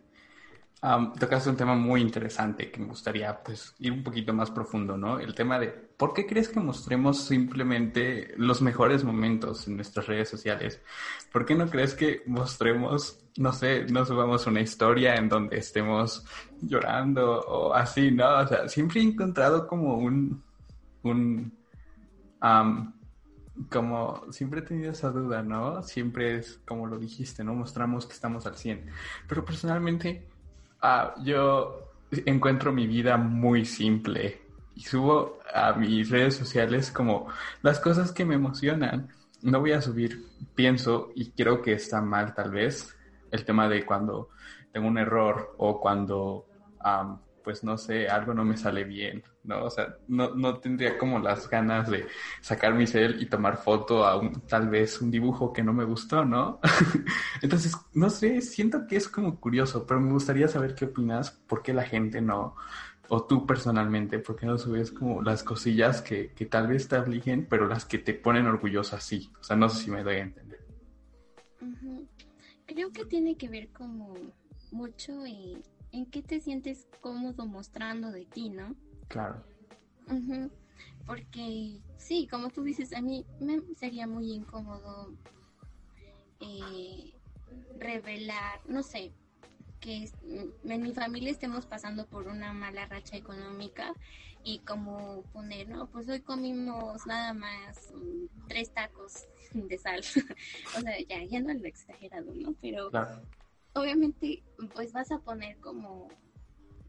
[1.19, 5.19] tocaste un tema muy interesante que me gustaría pues ir un poquito más profundo, ¿no?
[5.19, 10.29] El tema de ¿por qué crees que mostremos simplemente los mejores momentos en nuestras redes
[10.29, 10.83] sociales?
[11.33, 16.25] ¿Por qué no crees que mostremos, no sé, no subamos una historia en donde estemos
[16.61, 18.41] llorando o así, ¿no?
[18.41, 20.43] O sea, siempre he encontrado como un,
[21.03, 21.57] un,
[23.71, 25.83] como siempre he tenido esa duda, ¿no?
[25.83, 27.55] Siempre es como lo dijiste, ¿no?
[27.55, 28.87] Mostramos que estamos al 100.
[29.29, 30.27] Pero personalmente
[30.87, 31.95] Ah, yo
[32.27, 34.43] encuentro mi vida muy simple
[34.75, 37.27] y subo a mis redes sociales como
[37.63, 39.09] las cosas que me emocionan.
[39.41, 42.95] No voy a subir, pienso, y creo que está mal tal vez,
[43.31, 44.29] el tema de cuando
[44.75, 46.45] tengo un error o cuando
[47.45, 49.65] pues no sé, algo no me sale bien, ¿no?
[49.65, 52.07] O sea, no, no tendría como las ganas de
[52.41, 55.85] sacar mi cel y tomar foto a un, tal vez un dibujo que no me
[55.85, 56.59] gustó, ¿no?
[57.43, 61.63] Entonces, no sé, siento que es como curioso, pero me gustaría saber qué opinas, por
[61.63, 62.57] qué la gente no,
[63.09, 66.97] o tú personalmente, por qué no subes como las cosillas que, que tal vez te
[66.97, 69.31] obliguen, pero las que te ponen orgullosa sí.
[69.39, 70.65] O sea, no sé si me doy a entender.
[72.67, 74.15] Creo que tiene que ver como
[74.73, 75.63] mucho en
[75.95, 78.75] en qué te sientes cómodo mostrando de ti, ¿no?
[79.09, 79.45] Claro.
[81.07, 85.15] Porque sí, como tú dices, a mí me sería muy incómodo
[86.41, 87.15] eh,
[87.79, 89.13] revelar, no sé,
[89.79, 90.11] que
[90.65, 93.95] en mi familia estemos pasando por una mala racha económica
[94.43, 100.01] y como poner, no, pues hoy comimos nada más mm, tres tacos de sal.
[100.77, 102.53] o sea, ya, ya no lo exagerado, ¿no?
[102.61, 102.91] Pero
[103.75, 104.43] obviamente
[104.75, 106.09] pues vas a poner como,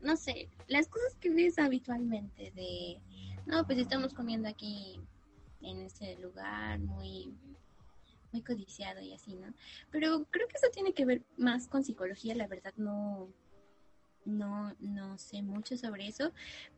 [0.02, 3.02] no sé, las cosas que ves habitualmente de,
[3.46, 5.00] no, pues estamos comiendo aquí
[5.62, 7.34] en este lugar muy
[8.32, 9.54] muy codiciado y así, ¿no?
[9.92, 13.30] Pero creo que eso tiene que ver más con psicología, la verdad no
[14.26, 16.34] no no sé mucho sobre eso,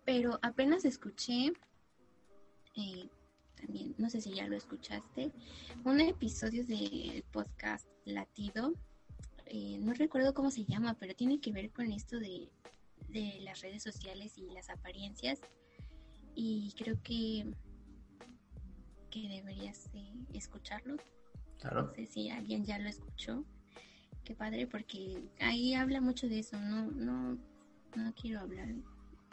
[0.06, 1.54] pero apenas escuché
[2.76, 3.10] eh,
[3.56, 5.32] también, no sé si ya lo escuchaste,
[5.84, 8.74] un episodio del podcast Latido
[9.50, 12.50] eh, no recuerdo cómo se llama, pero tiene que ver con esto de,
[13.42, 15.40] las redes sociales y las apariencias.
[16.36, 17.46] Y creo que,
[19.10, 19.90] que deberías
[20.34, 20.98] escucharlo.
[21.60, 21.88] Claro.
[21.88, 23.44] No sé si alguien ya lo escuchó.
[24.24, 26.60] Qué padre, porque ahí habla mucho de eso.
[26.60, 27.38] No, no,
[27.96, 28.68] no quiero hablar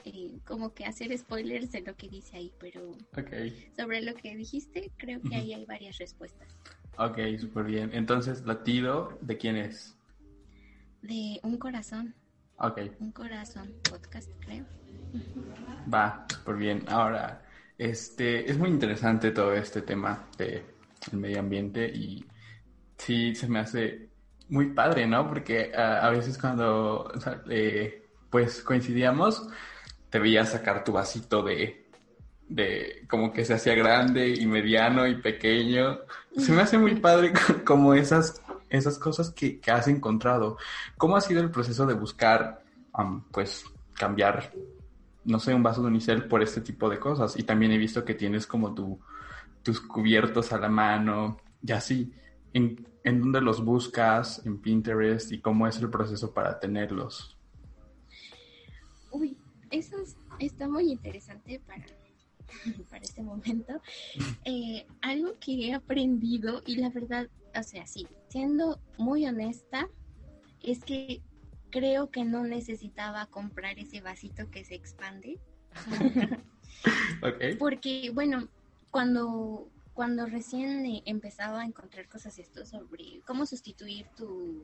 [0.06, 2.92] eh, como que hacer spoilers de lo que dice ahí, pero
[3.74, 6.46] sobre lo que dijiste, creo que ahí hay varias respuestas.
[6.98, 7.90] Ok, súper bien.
[7.92, 9.96] Entonces, latido, ¿de quién es?
[11.04, 12.14] De Un Corazón.
[12.58, 12.80] Ok.
[12.98, 14.64] Un Corazón podcast, creo.
[15.92, 16.84] Va, súper bien.
[16.88, 17.42] Ahora,
[17.78, 20.64] este, es muy interesante todo este tema de
[21.12, 22.24] el medio ambiente y
[22.96, 24.08] sí se me hace
[24.48, 25.28] muy padre, ¿no?
[25.28, 27.12] Porque a veces cuando
[28.30, 29.46] pues coincidíamos,
[30.10, 31.86] te veía sacar tu vasito de,
[32.48, 36.00] de como que se hacía grande y mediano y pequeño.
[36.36, 37.32] Se me hace muy padre
[37.64, 38.40] como esas
[38.74, 40.56] esas cosas que, has encontrado.
[40.96, 42.62] ¿Cómo ha sido el proceso de buscar,
[43.32, 44.52] pues, cambiar,
[45.24, 47.38] no sé, un vaso de unicel por este tipo de cosas?
[47.38, 49.00] Y también he visto que tienes como tu,
[49.62, 52.12] tus cubiertos a la mano y así.
[52.52, 54.44] ¿En, ¿En dónde los buscas?
[54.46, 55.32] ¿En Pinterest?
[55.32, 57.36] ¿Y cómo es el proceso para tenerlos?
[59.10, 59.36] Uy,
[59.70, 59.96] eso
[60.38, 61.84] está muy interesante para
[62.90, 63.80] para este momento,
[64.44, 69.88] eh, algo que he aprendido y la verdad o sea, sí, siendo muy honesta,
[70.60, 71.22] es que
[71.70, 75.38] creo que no necesitaba comprar ese vasito que se expande.
[77.60, 78.48] Porque, bueno,
[78.90, 84.56] cuando, cuando recién empezaba a encontrar cosas esto sobre cómo sustituir tus...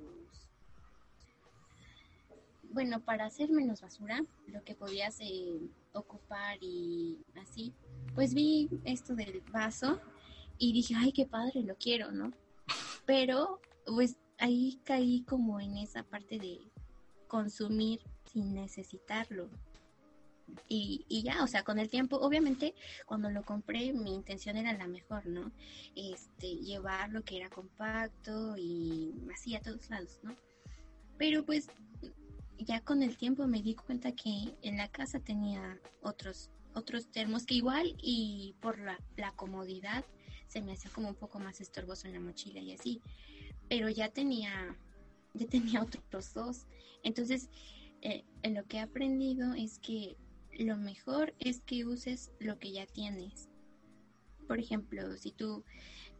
[2.73, 5.61] Bueno, para hacer menos basura, lo que podías eh,
[5.93, 7.73] ocupar y así,
[8.17, 10.01] pues vi esto del vaso
[10.59, 12.33] y dije, ay, qué padre, lo quiero, ¿no?
[13.11, 16.61] Pero pues ahí caí como en esa parte de
[17.27, 17.99] consumir
[18.33, 19.51] sin necesitarlo.
[20.69, 22.73] Y, y, ya, o sea, con el tiempo, obviamente,
[23.07, 25.51] cuando lo compré, mi intención era la mejor, ¿no?
[25.97, 30.37] Este, llevar que era compacto y así a todos lados, ¿no?
[31.19, 31.67] Pero pues
[32.59, 37.45] ya con el tiempo me di cuenta que en la casa tenía otros, otros termos
[37.45, 40.05] que igual y por la, la comodidad
[40.51, 43.01] se me hacía como un poco más estorboso en la mochila y así.
[43.69, 44.77] Pero ya tenía,
[45.33, 46.67] ya tenía otros dos.
[47.05, 47.49] Entonces,
[48.03, 50.17] eh, lo que he aprendido es que
[50.59, 53.49] lo mejor es que uses lo que ya tienes.
[54.49, 55.63] Por ejemplo, si tú,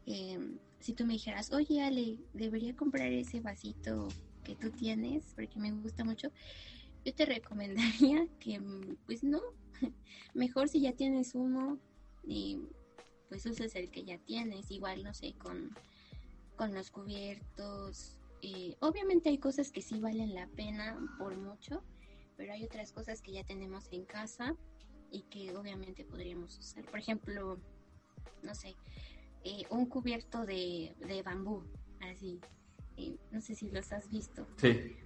[0.07, 4.09] em, si tú me dijeras, oye Ale, debería comprar ese vasito
[4.45, 6.31] que tú tienes porque me gusta mucho,
[7.05, 7.27] yo te
[8.07, 8.63] recomendaría que,
[9.07, 9.41] pues no,
[10.35, 11.81] mejor si ya tienes uno,
[12.27, 12.61] y
[13.31, 15.71] pues uses el que ya tienes, igual, no sé, con,
[16.57, 18.19] con los cubiertos.
[18.43, 21.83] Eh, obviamente hay cosas que sí valen la pena por mucho,
[22.37, 24.57] pero hay otras cosas que ya tenemos en casa
[25.13, 26.85] y que obviamente podríamos usar.
[26.87, 27.59] Por ejemplo,
[28.43, 28.75] no sé,
[29.45, 31.63] eh, un cubierto de, de bambú,
[32.01, 32.41] así.
[32.97, 34.47] Eh, no sé si los has visto.
[34.57, 34.97] Sí.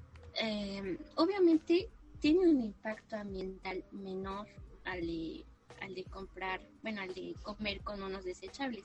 [1.17, 4.49] Obviamente tiene un impacto ambiental menor
[4.85, 5.45] al de,
[5.85, 8.85] al de comprar, bueno, al de comer con unos desechables.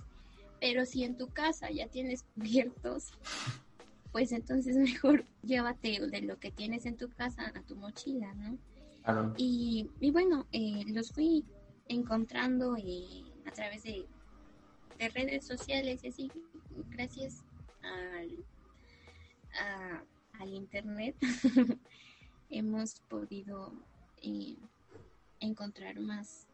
[0.60, 3.12] Pero si en tu casa ya tienes cubiertos,
[4.12, 8.58] pues entonces mejor llévate de lo que tienes en tu casa a tu mochila, ¿no?
[9.38, 11.44] Y, y, bueno, eh, los fui
[11.88, 14.06] encontrando eh, a través de,
[15.00, 16.32] de, redes sociales y así,
[16.92, 17.44] gracias
[17.82, 18.46] al,
[20.40, 21.16] al internet,
[22.50, 23.74] hemos podido
[24.22, 24.58] eh,
[25.40, 26.48] encontrar más,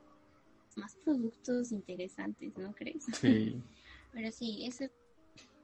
[0.76, 3.06] más productos interesantes, ¿no crees?
[3.14, 3.62] Sí.
[4.14, 4.92] Pero sí, ese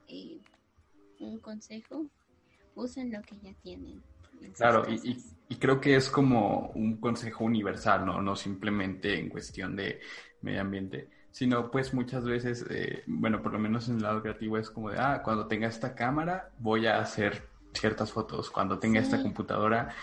[0.08, 0.39] eh,
[1.19, 2.06] un consejo,
[2.76, 4.02] usen lo que ya tienen.
[4.56, 5.17] Claro, y,
[5.50, 8.21] y, creo que es como un consejo universal, ¿no?
[8.21, 10.00] No simplemente en cuestión de
[10.41, 14.58] medio ambiente, sino pues muchas veces, eh, bueno, por lo menos en el lado creativo
[14.58, 19.00] es como de, ah, cuando tenga esta cámara voy a hacer ciertas fotos, cuando tenga
[19.00, 19.93] esta computadora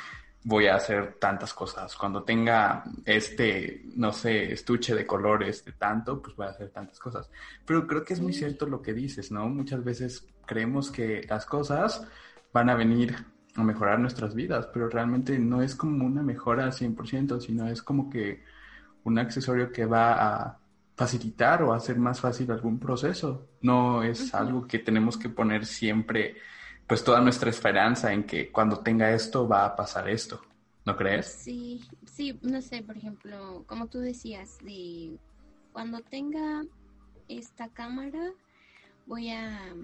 [0.44, 1.94] voy a hacer tantas cosas.
[1.96, 6.98] Cuando tenga este, no sé, estuche de colores de tanto, pues voy a hacer tantas
[6.98, 7.30] cosas.
[7.64, 9.48] Pero creo que es muy cierto lo que dices, ¿no?
[9.48, 12.06] Muchas veces creemos que las cosas
[12.52, 13.16] van a venir
[13.54, 17.82] a mejorar nuestras vidas, pero realmente no es como una mejora al 100%, sino es
[17.82, 18.42] como que
[19.04, 20.58] un accesorio que va a
[20.96, 23.48] facilitar o hacer más fácil algún proceso.
[23.62, 26.36] No es algo que tenemos que poner siempre
[26.88, 30.40] pues toda nuestra esperanza en que cuando tenga esto va a pasar esto,
[30.86, 31.26] ¿no crees?
[31.26, 35.18] Sí, sí, no sé, por ejemplo, como tú decías, de
[35.74, 36.64] cuando tenga
[37.28, 38.32] esta cámara
[39.06, 39.74] voy a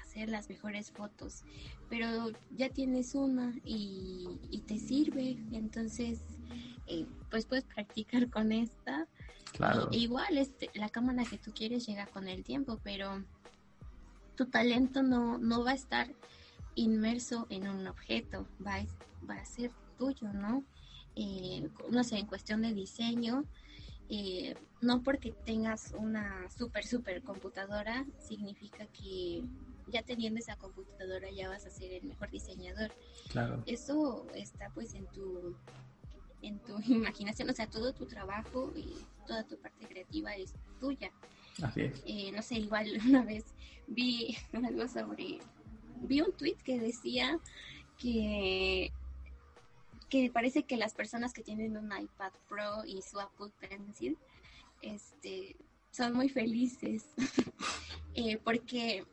[0.00, 1.42] hacer las mejores fotos,
[1.88, 6.20] pero ya tienes una y, te sirve, entonces
[6.86, 9.06] eh, pues puedes practicar con esta.
[9.52, 9.88] Claro.
[9.90, 13.24] igual este, la cámara que tú quieres llega con el tiempo, pero
[14.40, 16.08] tu talento no, no va a estar
[16.74, 18.86] inmerso en un objeto, va a,
[19.28, 20.64] va a ser tuyo, ¿no?
[21.14, 23.44] Eh, no sé, en cuestión de diseño,
[24.08, 29.42] eh, no porque tengas una super, super computadora, significa que
[29.88, 32.90] ya teniendo esa computadora ya vas a ser el mejor diseñador.
[33.28, 33.62] Claro.
[33.66, 35.54] Eso está pues en tu
[36.40, 41.10] en tu imaginación, o sea, todo tu trabajo y toda tu parte creativa es tuya.
[42.06, 43.44] Eh, no sé, igual una vez
[43.86, 45.38] vi algo sobre,
[46.02, 47.38] vi un tweet que decía
[47.98, 48.92] que
[50.08, 54.18] que parece que las personas que tienen un iPad Pro y su Apple Pencil
[54.82, 55.54] este,
[55.92, 57.04] son muy felices
[58.14, 59.04] eh, porque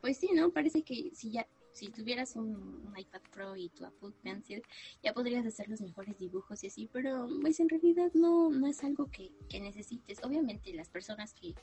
[0.00, 0.50] pues sí, ¿no?
[0.50, 4.62] Parece que si ya si tuvieras un, iPad Pro y tu Apple Pencil,
[5.02, 8.84] ya podrías hacer los mejores dibujos y así, pero pues en realidad no, no es
[8.84, 9.30] algo que,
[9.60, 10.22] necesites.
[10.22, 11.54] Obviamente las personas que,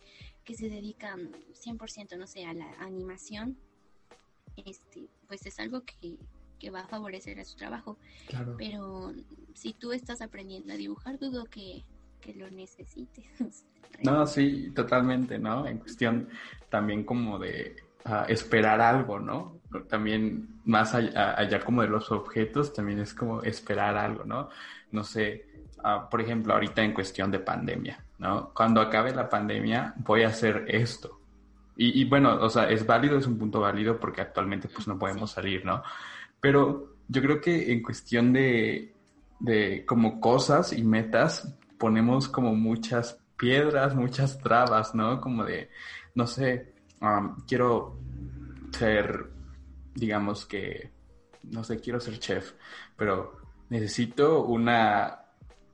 [0.44, 3.58] que se dedican 100%, no sé, a la animación,
[4.66, 6.18] este, pues es algo que,
[6.58, 7.98] que va a favorecer a su trabajo.
[8.58, 9.14] Pero
[9.54, 11.84] si tú estás aprendiendo a dibujar, dudo que,
[12.22, 13.26] que lo necesites.
[14.04, 15.68] no, sí, totalmente, ¿no?
[15.68, 16.30] En cuestión
[16.70, 17.76] también como de
[18.28, 19.60] esperar algo, ¿no?
[19.88, 24.50] También más allá, como de los objetos, también es como esperar algo, ¿no?
[24.92, 25.46] No sé,
[25.84, 28.52] ah, por ejemplo, ahorita en cuestión de pandemia, ¿no?
[28.54, 31.20] Cuando acabe la pandemia voy a hacer esto.
[31.82, 35.32] Y, bueno, o sea, es válido, es un punto válido porque actualmente pues no podemos
[35.32, 35.82] salir, ¿no?
[36.42, 38.94] Pero yo creo que en cuestión de,
[39.40, 45.22] de como cosas y metas, ponemos como muchas piedras, muchas trabas, ¿no?
[45.22, 45.70] Como de,
[46.16, 46.74] no sé,
[47.48, 48.00] quiero
[48.72, 49.30] ser,
[49.96, 50.92] digamos que,
[51.44, 52.54] no sé, quiero ser chef,
[52.96, 53.38] pero
[53.70, 55.26] necesito una,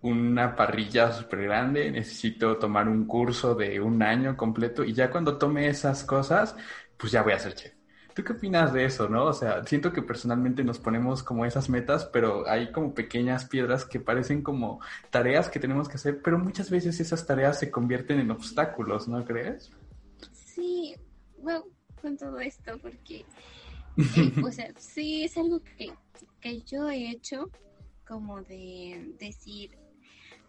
[0.01, 5.37] una parrilla súper grande, necesito tomar un curso de un año completo y ya cuando
[5.37, 6.55] tome esas cosas,
[6.97, 7.73] pues ya voy a ser chef.
[8.13, 9.25] ¿Tú qué opinas de eso, no?
[9.25, 13.83] O sea, siento que personalmente nos ponemos como esas metas, pero hay como pequeñas piedras
[13.83, 18.19] que parecen como tareas que tenemos que hacer, pero muchas veces esas tareas se convierten
[18.19, 19.69] en obstáculos, ¿no crees?
[21.45, 21.63] Bueno,
[22.01, 23.23] con todo esto, porque,
[24.17, 25.93] eh, o sea, sí es algo que,
[26.41, 27.51] que yo he hecho,
[28.07, 29.77] como de decir,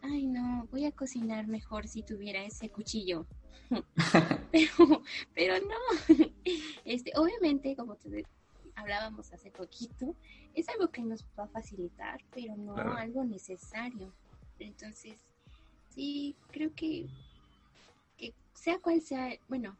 [0.01, 3.27] ay no, voy a cocinar mejor si tuviera ese cuchillo.
[4.51, 5.03] pero,
[5.35, 6.17] pero no,
[6.87, 8.25] este, obviamente, como te,
[8.75, 10.17] hablábamos hace poquito,
[10.55, 14.15] es algo que nos va a facilitar, pero no algo necesario.
[14.59, 15.19] Entonces,
[15.95, 17.07] sí, creo que,
[18.17, 19.77] que sea cual sea, bueno,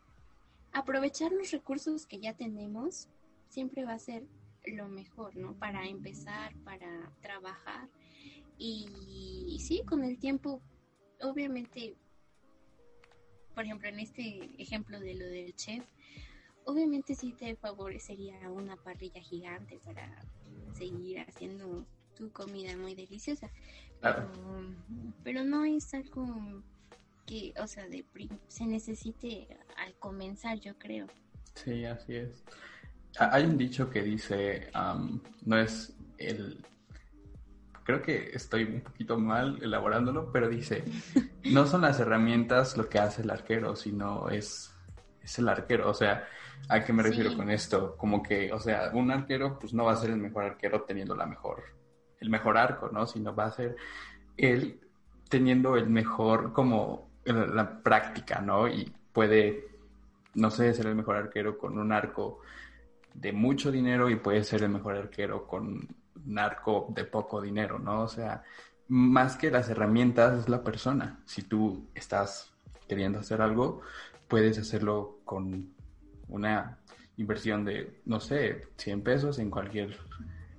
[0.77, 3.09] aprovechar los recursos que ya tenemos
[3.49, 4.27] siempre va a ser
[4.67, 5.55] lo mejor, ¿no?
[5.55, 7.89] Para empezar, para trabajar.
[8.59, 10.61] Y, sí, con el tiempo,
[11.23, 11.97] obviamente,
[13.55, 15.83] por ejemplo, en este ejemplo de lo del chef,
[16.65, 20.23] obviamente sí te favorecería una parrilla gigante para
[20.75, 23.51] seguir haciendo tu comida muy deliciosa.
[24.03, 24.29] Pero,
[25.25, 26.63] pero no es algo
[27.27, 28.05] que, o sea, de,
[28.49, 31.07] se necesite al comenzar, yo creo.
[31.55, 32.45] Sí, así es.
[33.19, 34.71] Hay un dicho que dice,
[35.45, 36.65] no es el...
[37.85, 40.85] Creo que estoy un poquito mal elaborándolo, pero dice,
[41.45, 44.75] no son las herramientas lo que hace el arquero, sino es,
[45.23, 45.89] es el arquero.
[45.89, 46.27] O sea,
[46.69, 47.97] ¿a qué me refiero con esto?
[47.97, 51.15] Como que, o sea, un arquero pues no va a ser el mejor arquero teniendo
[51.15, 51.63] la mejor,
[52.21, 53.07] el mejor arco, ¿no?
[53.07, 53.77] Sino va a ser
[54.37, 54.81] él
[55.29, 58.69] teniendo el mejor como la práctica, ¿no?
[58.69, 59.69] Y puede,
[60.35, 62.41] no sé, ser el mejor arquero con un arco
[63.15, 65.89] de mucho dinero y puede ser el mejor arquero con
[66.27, 68.03] un arco de poco dinero, ¿no?
[68.03, 68.43] O sea,
[68.89, 71.21] más que las herramientas es la persona.
[71.25, 72.53] Si tú estás
[72.89, 73.81] queriendo hacer algo,
[74.29, 75.71] puedes hacerlo con
[76.29, 76.79] una
[77.17, 79.97] inversión de, no sé, 100 pesos en cualquier...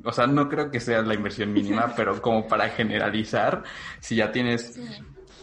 [0.04, 3.64] O sea, no creo que sea la inversión mínima, pero como para generalizar,
[4.00, 4.80] si ya tienes...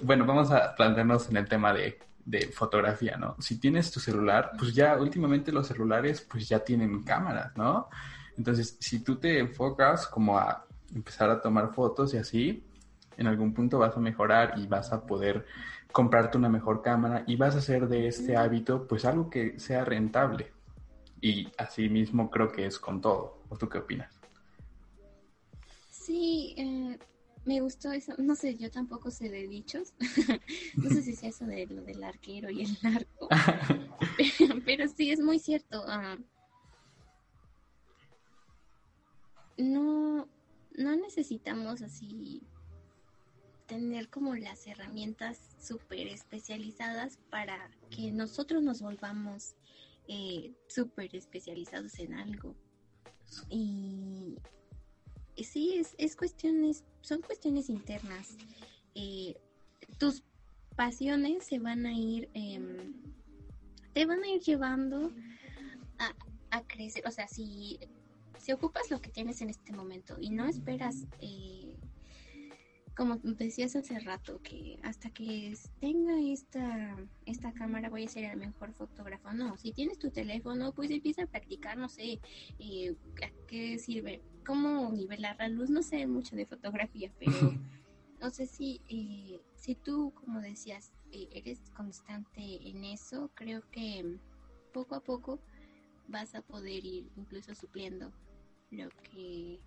[0.03, 3.37] Bueno, vamos a plantearnos en el tema de de fotografía, ¿no?
[3.39, 7.89] Si tienes tu celular, pues ya últimamente los celulares pues ya tienen cámaras, ¿no?
[8.37, 12.65] Entonces, si tú te enfocas como a empezar a tomar fotos y así,
[13.17, 15.47] en algún punto vas a mejorar y vas a poder
[15.93, 19.85] comprarte una mejor cámara y vas a hacer de este hábito pues algo que sea
[19.85, 20.53] rentable.
[21.21, 23.43] Y así mismo creo que es con todo.
[23.49, 24.13] ¿O tú qué opinas?
[25.91, 26.99] Sí, eh,
[27.45, 28.15] me gustó eso.
[28.19, 29.93] No sé, yo tampoco sé de dichos.
[30.77, 33.29] no sé si es eso de lo del arquero y el narco.
[34.65, 35.85] pero, sí, es muy cierto.
[35.87, 36.17] Ah,
[39.59, 40.29] no,
[40.77, 42.43] no necesitamos así
[43.67, 49.55] tener como las herramientas súper especializadas para que nosotros nos volvamos
[50.09, 52.55] eh, súper especializados en algo.
[53.49, 54.37] Y,
[55.43, 58.37] sí, es, es cuestiones, son cuestiones internas.
[58.95, 59.35] Eh,
[59.99, 60.23] tus
[60.77, 62.95] pasiones se van a ir, em,
[63.93, 65.13] te van a ir llevando
[65.99, 66.15] a,
[66.51, 67.03] a, crecer.
[67.07, 67.79] O sea, si,
[68.39, 71.64] si ocupas lo que tienes en este momento y no esperas eh,
[72.97, 78.37] como decías hace rato, que hasta que tenga esta, esta cámara voy a ser el
[78.37, 79.33] mejor fotógrafo.
[79.33, 82.21] No, si tienes tu teléfono, pues empieza a practicar, no sé,
[82.59, 84.23] eh, ¿a qué sirve?
[84.47, 85.71] ¿Cómo nivelar la luz?
[85.71, 87.53] No sé mucho de fotografía, pero
[88.21, 94.19] no sé si, eh, si tú, como decías, eh, eres constante en eso, creo que
[94.73, 95.41] poco a poco
[96.09, 98.13] vas a poder ir incluso supliendo
[98.71, 99.61] lo que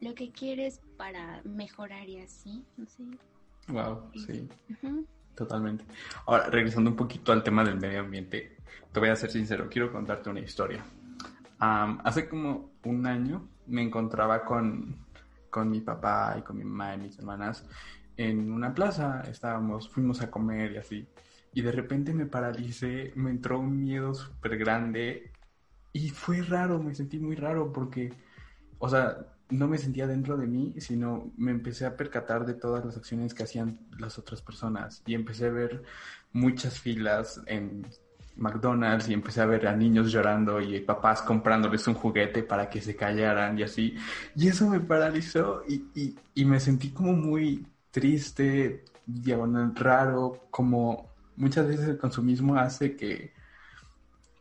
[0.00, 3.04] lo que quieres para mejorar y así, no sé.
[3.68, 4.48] Wow, sí.
[5.34, 5.84] Totalmente.
[6.26, 8.56] Ahora, regresando un poquito al tema del medio ambiente,
[8.92, 10.84] te voy a ser sincero, quiero contarte una historia.
[11.58, 14.96] hace como un año me encontraba con,
[15.48, 17.64] con mi papá y con mi mamá y mis hermanas
[18.20, 21.08] en una plaza, estábamos, fuimos a comer y así,
[21.54, 25.32] y de repente me paralicé, me entró un miedo súper grande
[25.94, 28.12] y fue raro, me sentí muy raro porque,
[28.78, 29.16] o sea,
[29.50, 33.34] no me sentía dentro de mí, sino me empecé a percatar de todas las acciones
[33.34, 35.82] que hacían las otras personas y empecé a ver
[36.32, 37.86] muchas filas en
[38.36, 42.80] McDonald's y empecé a ver a niños llorando y papás comprándoles un juguete para que
[42.80, 43.94] se callaran y así.
[44.34, 51.10] Y eso me paralizó y, y, y me sentí como muy triste, diagonal raro, como
[51.36, 53.32] muchas veces el consumismo hace que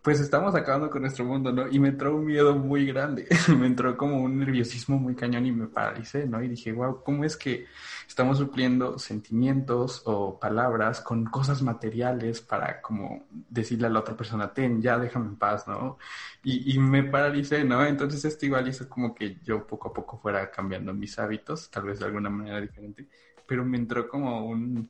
[0.01, 1.67] pues estamos acabando con nuestro mundo, ¿no?
[1.67, 3.27] Y me entró un miedo muy grande,
[3.57, 6.41] me entró como un nerviosismo muy cañón y me paralicé, ¿no?
[6.41, 7.65] Y dije, wow, ¿cómo es que
[8.07, 14.53] estamos supliendo sentimientos o palabras con cosas materiales para como decirle a la otra persona,
[14.53, 15.97] ten, ya déjame en paz, ¿no?
[16.43, 17.85] Y, y me paralicé, ¿no?
[17.85, 21.83] Entonces esto igual hizo como que yo poco a poco fuera cambiando mis hábitos, tal
[21.83, 23.07] vez de alguna manera diferente,
[23.45, 24.89] pero me entró como un,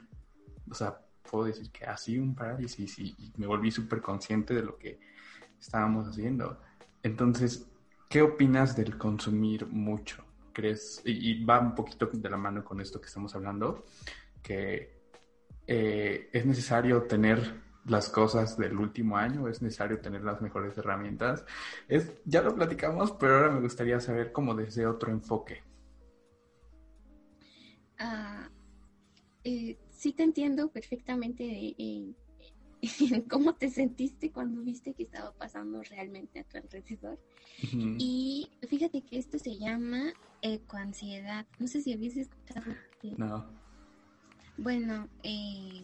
[0.70, 1.00] o sea,
[1.30, 5.00] puedo decir que así un parálisis y, me volví súper consciente de lo que
[5.60, 6.60] estábamos haciendo.
[7.04, 7.70] Entonces,
[8.10, 10.24] ¿qué opinas del consumir mucho?
[10.54, 11.02] ¿Crees?
[11.06, 13.86] Y, va un poquito de la mano con esto que estamos hablando,
[14.42, 15.00] que
[15.68, 21.46] eh, es necesario tener las cosas del último año, es necesario tener las mejores herramientas.
[21.88, 25.64] Es, ya lo platicamos, pero ahora me gustaría saber cómo desde otro enfoque.
[27.98, 28.39] Ah,
[29.50, 32.14] eh, sí te entiendo perfectamente eh,
[33.30, 37.18] cómo te sentiste cuando viste que estaba pasando realmente a tu alrededor.
[37.74, 41.48] Y fíjate que esto se llama ecoansiedad.
[41.58, 42.76] No sé si habías escuchado.
[43.18, 43.46] No.
[44.58, 45.82] Bueno, eh,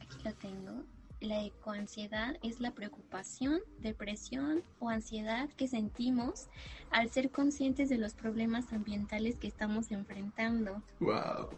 [0.00, 0.84] aquí lo tengo.
[1.20, 6.48] La ecoansiedad es la preocupación, depresión o ansiedad que sentimos
[6.90, 10.82] al ser conscientes de los problemas ambientales que estamos enfrentando.
[10.98, 11.50] Wow.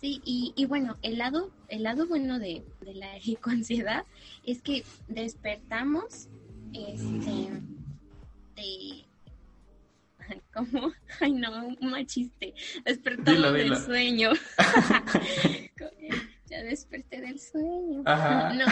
[0.00, 4.04] Sí, y, y bueno, el lado, el lado bueno de, la ecoansiedad
[4.44, 6.28] es que despertamos
[6.72, 7.48] este
[8.54, 9.04] de
[10.52, 10.92] ¿cómo?
[11.20, 12.54] Ay no, un mal chiste.
[12.84, 14.30] Despertamos del sueño.
[16.46, 18.04] ya desperté del sueño.
[18.54, 18.66] No,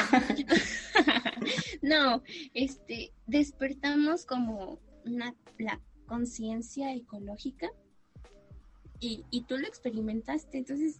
[1.83, 2.23] no,
[2.55, 7.69] este, despertamos como una, la conciencia ecológica
[9.01, 10.99] y, y, tú lo experimentaste, entonces,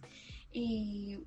[0.53, 1.19] eh,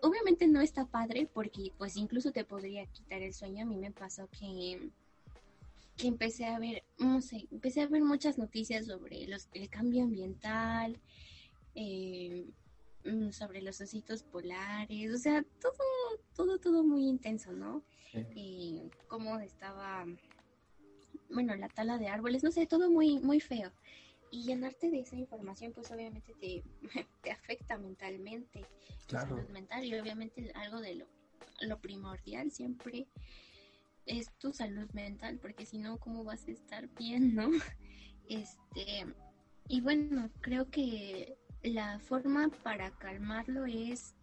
[0.00, 3.90] obviamente no está padre porque pues incluso te podría quitar el sueño, a mí me
[3.90, 4.90] pasó que
[5.96, 10.04] que empecé a ver, no sé, empecé a ver muchas noticias sobre los, el cambio
[10.04, 11.00] ambiental,
[11.74, 12.44] eh,
[13.06, 15.74] Mm, sobre los ositos polares, o sea, todo,
[16.34, 17.84] todo, todo muy intenso, ¿no?
[18.34, 20.04] Y cómo estaba,
[21.30, 23.70] bueno, la tala de árboles, no sé, todo muy, muy feo.
[24.36, 26.62] Y llenarte de esa información, pues obviamente te,
[27.22, 28.66] te afecta mentalmente,
[29.06, 29.36] claro.
[29.36, 31.06] salud mental, y obviamente algo de lo,
[31.62, 33.08] lo primordial siempre
[34.04, 37.48] es tu salud mental, porque si no, ¿cómo vas a estar bien, no?
[38.28, 39.06] Este,
[39.68, 44.14] y bueno, creo que la forma para calmarlo es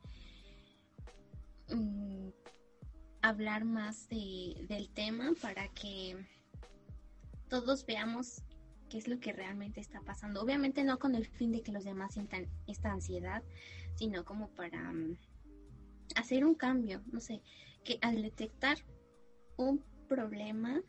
[1.69, 2.29] mm,
[3.23, 6.23] hablar más de, del tema para que
[7.49, 8.43] todos veamos
[8.93, 10.39] qué es lo que realmente está pasando.
[10.39, 13.41] Obviamente no con el fin de que los demás sientan esta ansiedad,
[13.95, 15.17] sino como para mm,
[16.15, 17.41] hacer un cambio, no sé,
[17.83, 18.77] que al detectar
[19.57, 20.79] un problema,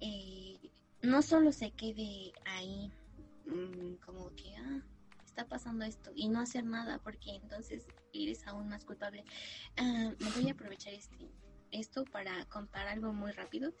[0.00, 0.58] eh,
[1.00, 2.90] no solo se quede ahí
[3.46, 4.82] mm, como que, ah,
[5.24, 9.22] está pasando esto y no hacer nada porque entonces eres aún más culpable.
[9.76, 11.30] Ah, me voy a aprovechar este,
[11.70, 13.72] esto para contar algo muy rápido.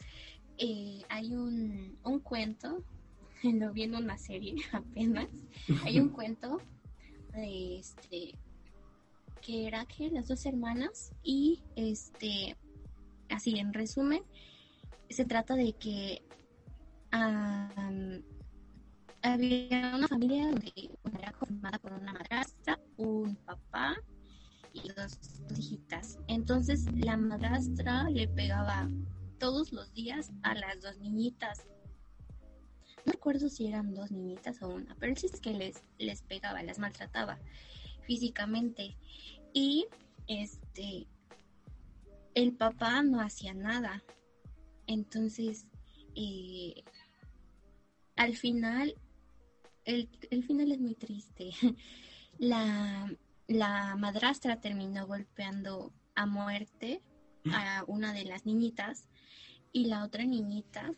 [0.58, 2.82] Eh, hay un, un cuento,
[3.42, 5.28] lo vi en una serie apenas,
[5.84, 6.60] hay un cuento
[7.32, 8.34] de este
[9.40, 12.56] que era que las dos hermanas y este
[13.30, 14.22] así en resumen
[15.08, 16.22] se trata de que
[19.22, 20.72] había una familia donde
[21.18, 23.96] era formada por una madrastra, un papá
[24.72, 25.18] y dos,
[25.56, 26.18] hijitas.
[26.28, 28.88] Entonces la madrastra le pegaba
[29.38, 31.66] todos los días a las dos niñitas.
[33.04, 36.62] No recuerdo si eran dos niñitas o una, pero el es que les, les pegaba,
[36.62, 37.38] las maltrataba
[38.02, 38.96] físicamente.
[39.52, 39.86] Y
[40.26, 41.06] este
[42.34, 44.04] el papá no hacía nada.
[44.86, 45.66] Entonces,
[46.14, 46.84] eh,
[48.16, 48.94] al final
[49.88, 51.50] el, final es muy triste.
[52.38, 53.12] La,
[53.48, 57.02] la madrastra terminó golpeando a muerte
[57.52, 59.08] a una de las niñitas
[59.72, 60.92] y la otra niñita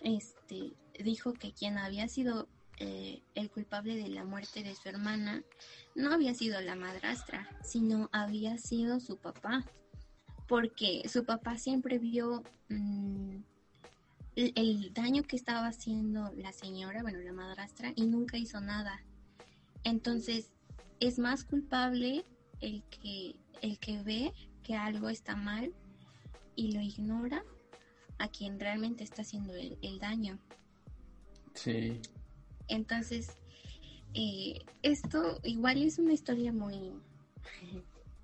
[0.00, 0.72] este,
[1.02, 5.44] dijo que quien había sido eh, el culpable de la muerte de su hermana
[5.94, 9.64] no había sido la madrastra, sino había sido su papá,
[10.48, 13.36] porque su papá siempre vio mm,
[14.36, 19.02] el, daño que estaba haciendo la señora, bueno, la madrastra, y nunca hizo nada.
[19.84, 20.50] Entonces,
[20.98, 22.24] es más culpable
[22.60, 25.72] el que, el que ve que algo está mal
[26.56, 27.44] y lo ignora
[28.18, 30.38] a quien realmente está haciendo el, daño.
[31.54, 32.00] Sí.
[32.68, 33.36] Entonces,
[34.14, 36.92] eh, esto igual es una historia muy,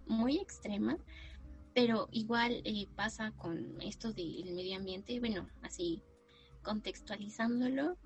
[0.06, 0.98] muy extrema,
[1.74, 6.02] pero igual eh, pasa con esto del medio ambiente, bueno, así
[6.62, 7.96] contextualizándolo,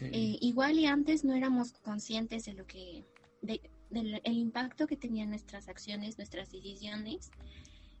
[0.00, 3.04] eh, igual y antes no éramos conscientes de lo que,
[3.42, 3.60] de,
[3.90, 7.30] del el impacto que tenían nuestras acciones, nuestras decisiones,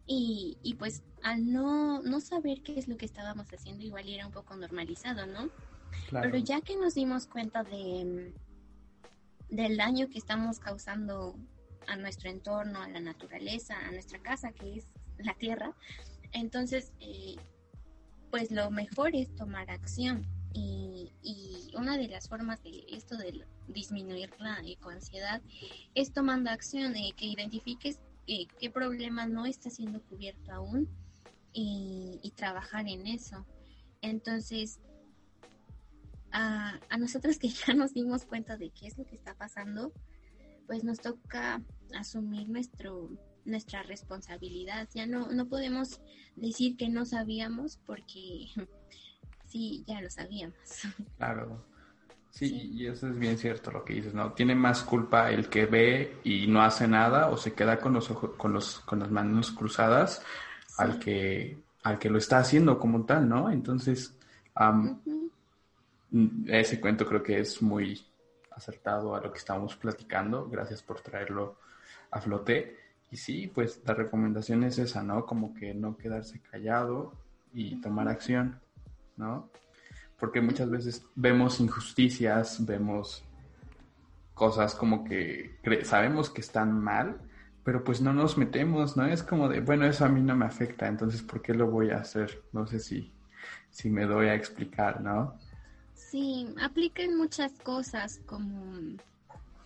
[0.06, 4.26] y, y pues al no, no saber qué es lo que estábamos haciendo, igual era
[4.26, 5.50] un poco normalizado, ¿no?
[6.10, 8.32] Pero ya que nos dimos cuenta de
[9.52, 11.36] del daño que estamos causando
[11.86, 14.86] a nuestro entorno, a la naturaleza, a nuestra casa, que es
[15.18, 15.74] la tierra.
[16.32, 17.36] Entonces, eh,
[18.30, 20.26] pues lo mejor es tomar acción.
[20.54, 21.10] Y,
[21.74, 25.40] una de las formas de esto de disminuir la ecoansiedad
[25.94, 30.88] es tomando acción, eh, que identifiques qué, qué problema no está siendo cubierto aún
[31.52, 33.46] y, y trabajar en eso.
[34.00, 34.80] Entonces,
[36.30, 39.92] a, a nosotros que ya nos dimos cuenta de qué es lo que está pasando,
[40.66, 41.62] pues nos toca
[41.94, 43.10] asumir nuestro
[43.44, 44.88] nuestra responsabilidad.
[44.94, 46.00] Ya no, no podemos
[46.36, 48.46] decir que no sabíamos porque
[49.46, 50.56] sí, ya lo sabíamos.
[51.16, 51.71] Claro.
[52.32, 54.32] Sí, y eso es bien cierto lo que dices, ¿no?
[54.32, 58.10] Tiene más culpa el que ve y no hace nada o se queda con los
[58.10, 60.24] ojos, con los, con las manos cruzadas
[60.78, 63.50] al que, al que lo está haciendo como tal, ¿no?
[63.50, 64.16] Entonces,
[66.46, 68.02] ese cuento creo que es muy
[68.50, 70.48] acertado a lo que estamos platicando.
[70.48, 71.56] Gracias por traerlo
[72.10, 72.78] a flote.
[73.10, 75.26] Y sí, pues la recomendación es esa, ¿no?
[75.26, 77.12] Como que no quedarse callado
[77.52, 78.58] y tomar acción,
[79.18, 79.50] ¿no?
[80.22, 83.24] Porque muchas veces vemos injusticias, vemos
[84.34, 87.20] cosas como que sabemos que están mal,
[87.64, 89.04] pero pues no nos metemos, ¿no?
[89.04, 91.90] Es como de, bueno, eso a mí no me afecta, entonces ¿por qué lo voy
[91.90, 92.44] a hacer?
[92.52, 93.12] No sé si,
[93.70, 95.36] si me doy a explicar, ¿no?
[95.94, 98.76] Sí, aplica en muchas cosas, como,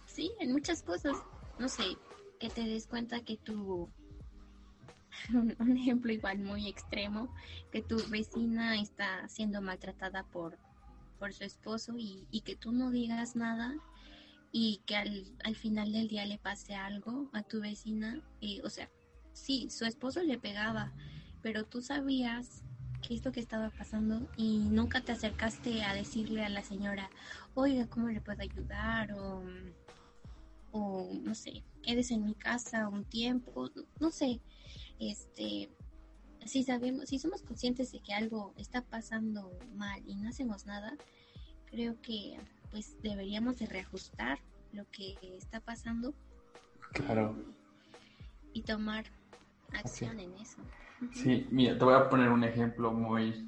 [0.06, 1.18] sí, en muchas cosas,
[1.58, 1.98] no sé,
[2.40, 3.90] que te des cuenta que tu,
[5.58, 7.32] un, ejemplo igual muy extremo,
[7.72, 10.58] que tu vecina está siendo maltratada por,
[11.18, 13.74] por su esposo y, y que tú no digas nada
[14.52, 18.70] y que al, al, final del día le pase algo a tu vecina, y, o
[18.70, 18.88] sea,
[19.32, 20.92] sí, su esposo le pegaba,
[21.42, 22.62] pero tú sabías
[23.06, 27.10] qué es lo que estaba pasando y nunca te acercaste a decirle a la señora,
[27.54, 29.12] oiga, ¿cómo le puedo ayudar?
[29.12, 29.42] O,
[30.72, 34.40] o no sé, quedes en mi casa un tiempo, no sé,
[34.98, 35.70] este,
[36.44, 40.96] si sabemos, si somos conscientes de que algo está pasando mal y no hacemos nada,
[41.66, 42.38] creo que
[42.70, 44.38] pues deberíamos de reajustar
[44.72, 46.14] lo que está pasando.
[46.92, 47.36] Claro.
[48.52, 49.04] Y, tomar
[49.72, 50.58] acción en eso.
[51.12, 53.46] Sí, mira, te voy a poner un ejemplo muy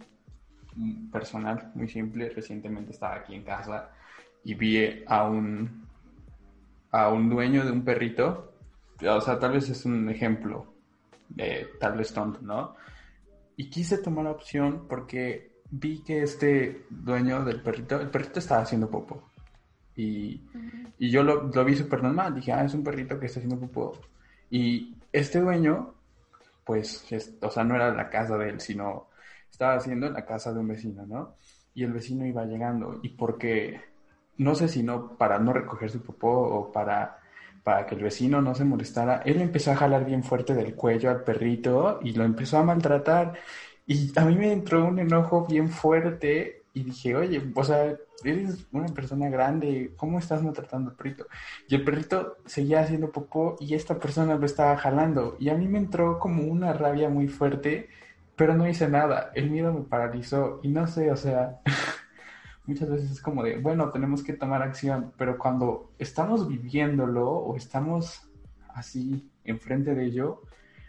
[1.11, 2.29] personal, muy simple.
[2.29, 3.91] Recientemente estaba aquí en casa
[4.45, 5.89] y vi a un
[6.91, 8.53] a un dueño de un perrito,
[9.03, 10.75] o sea, tal vez es un ejemplo,
[11.29, 12.75] de, tal vez tonto, ¿no?
[13.57, 18.63] Y quise tomar la opción porque vi que este dueño del perrito, el perrito estaba
[18.63, 19.31] haciendo popo.
[19.97, 20.43] Y,
[20.99, 23.59] y yo lo, lo vi súper normal, dije, ah, es un perrito que está haciendo
[23.61, 23.99] popo.
[24.51, 25.95] Y este dueño,
[26.65, 27.05] pues,
[27.43, 29.09] o sea, no era la casa de él, sino
[29.51, 31.35] estaba haciendo en la casa de un vecino, ¿no?
[31.75, 33.81] Y el vecino iba llegando, y porque
[34.39, 37.19] no sé si no para no recoger su popó o para,
[37.63, 41.11] para que el vecino no se molestara, él empezó a jalar bien fuerte del cuello
[41.11, 43.35] al perrito y lo empezó a maltratar.
[43.87, 48.67] Y a mí me entró un enojo bien fuerte y dije, oye, o sea, eres
[48.73, 51.27] una persona grande, ¿cómo estás maltratando al perrito?
[51.69, 55.37] Y el perrito seguía haciendo popó y esta persona lo estaba jalando.
[55.41, 57.89] Y a mí me entró como una rabia muy fuerte,
[58.37, 59.31] pero no hice nada.
[59.35, 61.61] El miedo me paralizó y no sé, o sea...
[62.69, 67.57] muchas veces es como de, bueno, tenemos que tomar acción, pero cuando estamos viviéndolo o
[67.57, 68.31] estamos
[68.75, 70.43] así enfrente de ello,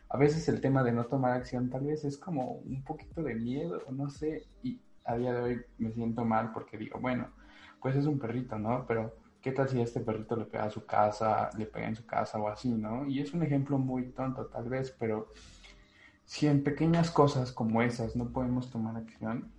[0.10, 3.34] a veces el tema de no tomar acción tal vez es como un poquito de
[3.34, 7.30] miedo, no sé, y a día de hoy me siento mal porque digo, bueno,
[7.82, 8.86] pues es un perrito, ¿no?
[8.86, 12.06] Pero ¿qué tal si este perrito le pega a su casa, le pega en su
[12.06, 13.08] casa o así, ¿no?
[13.08, 15.28] Y es un ejemplo muy tonto tal vez, pero
[16.26, 19.50] si en pequeñas cosas como esas no podemos tomar acción,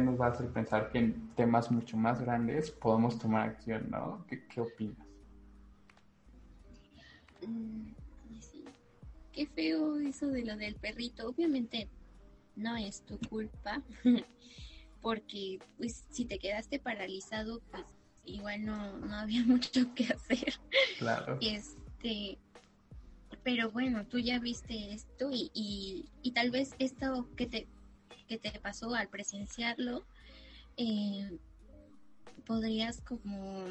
[0.00, 4.24] nos va a hacer pensar que en temas mucho más grandes podemos tomar acción, ¿no?
[4.26, 5.06] ¿Qué, opinas?
[7.46, 7.92] Mm,
[9.32, 11.28] qué feo eso de lo del perrito.
[11.28, 11.88] Obviamente
[12.56, 13.82] no es tu culpa,
[15.02, 17.84] porque pues si te quedaste paralizado, pues
[18.24, 20.54] igual no, no había mucho que hacer.
[20.98, 21.38] Claro.
[21.40, 22.38] Este,
[23.44, 27.68] pero bueno, tú ya viste esto y, y, y tal vez esto que te
[28.26, 30.04] que te pasó al presenciarlo,
[30.76, 31.38] eh,
[32.44, 33.66] podrías como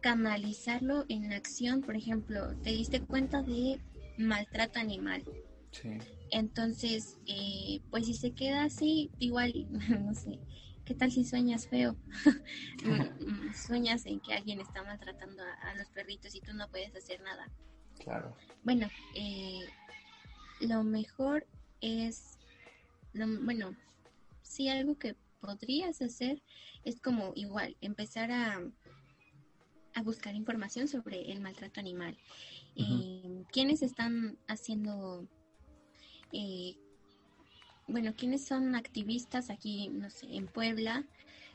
[0.00, 3.80] canalizarlo en acción, por ejemplo, te diste cuenta de
[4.16, 5.24] maltrato animal.
[5.72, 5.98] Sí.
[6.30, 9.52] Entonces, eh, pues si se queda así, igual,
[10.04, 10.38] no sé,
[10.84, 11.96] ¿qué tal si sueñas feo?
[12.84, 16.94] Mm, mm, sueñas en que alguien está maltratando a, los perritos y tú no puedes
[16.94, 17.50] hacer nada.
[17.98, 18.32] Claro.
[18.62, 19.66] Bueno, eh,
[20.60, 21.46] lo mejor
[21.80, 22.38] es,
[23.14, 23.76] bueno,
[24.42, 26.42] sí algo que podrías hacer
[26.84, 28.60] es como igual, empezar a,
[29.94, 32.16] a buscar información sobre el maltrato animal.
[32.76, 35.26] Eh, ¿Quiénes están haciendo,
[36.32, 36.76] eh,
[37.86, 41.04] bueno, quiénes son activistas aquí, no sé, en Puebla?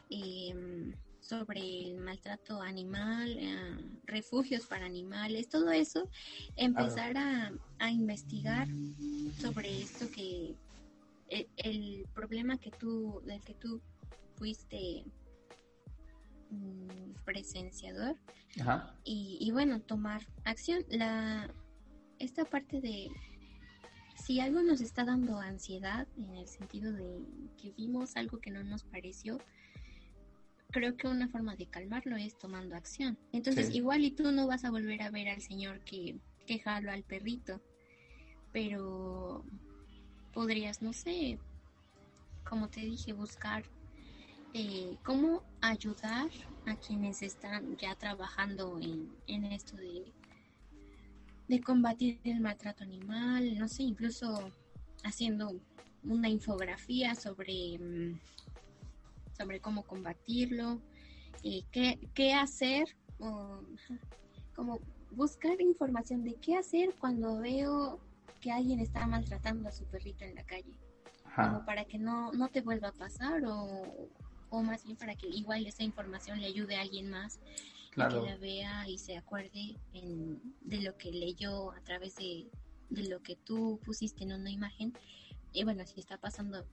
[0.09, 6.09] Eh, sobre el maltrato animal, eh, refugios para animales, todo eso,
[6.55, 7.51] empezar a,
[7.89, 8.67] investigar
[9.39, 10.55] sobre esto que
[11.29, 13.81] e, el, problema que tú, del que tú
[14.35, 15.05] fuiste
[16.49, 18.17] mm, presenciador
[19.03, 20.83] Y, y bueno, tomar acción.
[20.89, 21.49] La,
[22.19, 23.09] esta parte de
[24.15, 27.21] si algo nos está dando ansiedad en el sentido de
[27.57, 29.39] que vimos algo que no nos pareció,
[30.71, 33.17] creo que una forma de calmarlo es tomando acción.
[33.31, 36.91] Entonces, igual y tú no vas a volver a ver al señor que, que jaló
[36.91, 37.61] al perrito,
[38.51, 39.43] pero
[40.33, 41.37] podrías, no sé,
[42.43, 43.63] como te dije, buscar
[44.53, 46.29] eh, cómo ayudar
[46.65, 50.11] a quienes están ya trabajando en, en esto de,
[51.47, 54.51] de combatir el maltrato animal, no sé, incluso
[55.03, 55.59] haciendo
[56.03, 58.19] una infografía sobre mm,
[59.41, 60.81] sobre cómo combatirlo,
[61.43, 62.95] y qué, qué hacer,
[64.55, 64.79] como
[65.11, 67.99] buscar información de qué hacer cuando veo
[68.39, 70.73] que alguien está maltratando a su perrito en la calle.
[71.35, 74.09] Como para que no, no te vuelva a pasar o,
[74.49, 77.39] o más bien para que igual esa información le ayude a alguien más
[77.93, 82.49] que la vea y se acuerde de lo que leyó a través de,
[82.89, 84.93] de lo que tú pusiste en una imagen.
[85.53, 86.65] Y bueno, si está pasando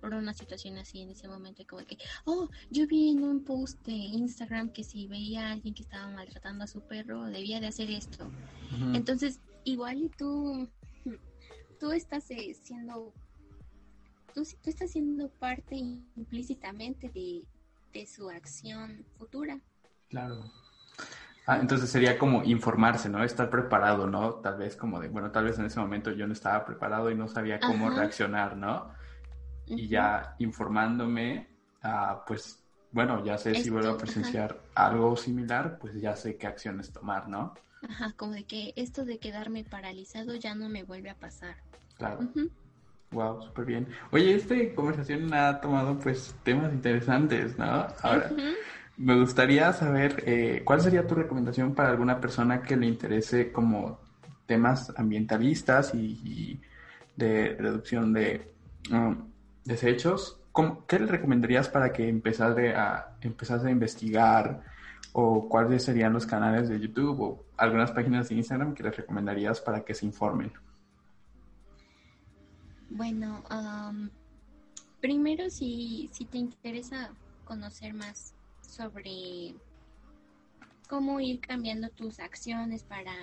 [0.00, 3.84] por una situación así en ese momento, como que, oh, yo vi en un post
[3.84, 7.68] de Instagram que si veía a alguien que estaba maltratando a su perro, debía de
[7.68, 8.30] hacer esto.
[8.94, 10.68] Entonces, igual y tú,
[11.78, 13.12] tú estás eh, siendo,
[14.34, 17.44] tú, tú, estás siendo parte implícitamente de,
[17.92, 19.60] de su acción futura.
[20.08, 20.44] Claro.
[21.48, 23.24] Ah, entonces sería como informarse, ¿no?
[23.24, 24.34] Estar preparado, ¿no?
[24.34, 27.14] Tal vez como de, bueno, tal vez en ese momento yo no estaba preparado y
[27.14, 28.92] no sabía cómo reaccionar, ¿no?
[29.70, 31.48] Y ya informándome,
[31.84, 36.46] uh, pues bueno, ya sé si vuelvo a presenciar algo similar, pues ya sé qué
[36.46, 37.54] acciones tomar, ¿no?
[37.88, 41.56] Ajá, como de que esto de quedarme paralizado ya no me vuelve a pasar.
[41.96, 42.28] Claro.
[43.10, 43.88] Wow, súper bien.
[44.10, 47.86] Oye, esta conversación ha tomado pues temas interesantes, ¿no?
[48.02, 48.30] Ahora,
[48.96, 54.00] me gustaría saber eh, cuál sería tu recomendación para alguna persona que le interese como
[54.46, 56.60] temas ambientalistas y,
[57.16, 58.52] de reducción de
[58.92, 59.27] um,
[59.68, 60.40] desechos,
[60.88, 63.16] ¿qué le recomendarías para que empezase a,
[63.70, 64.64] investigar?
[65.12, 69.60] ¿O cuáles serían los canales de YouTube o algunas páginas de Instagram que les recomendarías
[69.60, 70.52] para que se informen?
[72.90, 73.42] Bueno,
[75.00, 77.10] primero si, si te interesa
[77.44, 79.54] conocer más sobre
[80.88, 83.14] cómo ir cambiando tus acciones para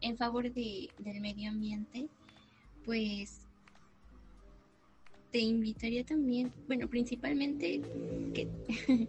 [0.00, 2.08] en favor de, del medio ambiente,
[2.84, 3.47] pues
[5.30, 7.80] te invitaría también, bueno, principalmente
[8.34, 8.48] que,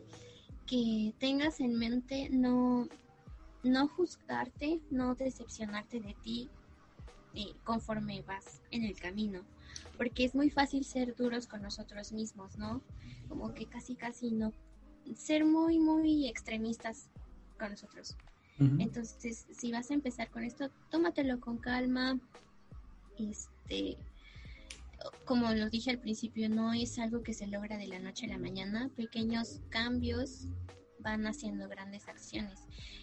[0.65, 2.87] que tengas en mente no,
[3.63, 6.49] no juzgarte, no decepcionarte de ti
[7.35, 9.41] eh, conforme vas en el camino,
[9.97, 12.81] porque es muy fácil ser duros con nosotros mismos, ¿no?
[13.27, 14.51] Como que casi, casi no,
[15.15, 17.09] ser muy, muy extremistas
[17.57, 18.15] con nosotros.
[18.77, 22.19] Entonces, si vas a empezar con esto, tómatelo con calma,
[23.17, 23.95] este,
[25.25, 28.29] como lo dije al principio, no es algo que se logra de la noche a
[28.29, 28.89] la mañana.
[28.95, 30.47] Pequeños cambios
[30.99, 32.61] van haciendo grandes acciones.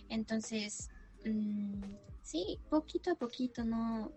[0.09, 0.91] Entonces,
[1.25, 1.83] mm,
[2.23, 4.13] sí, poquito a poquito, no,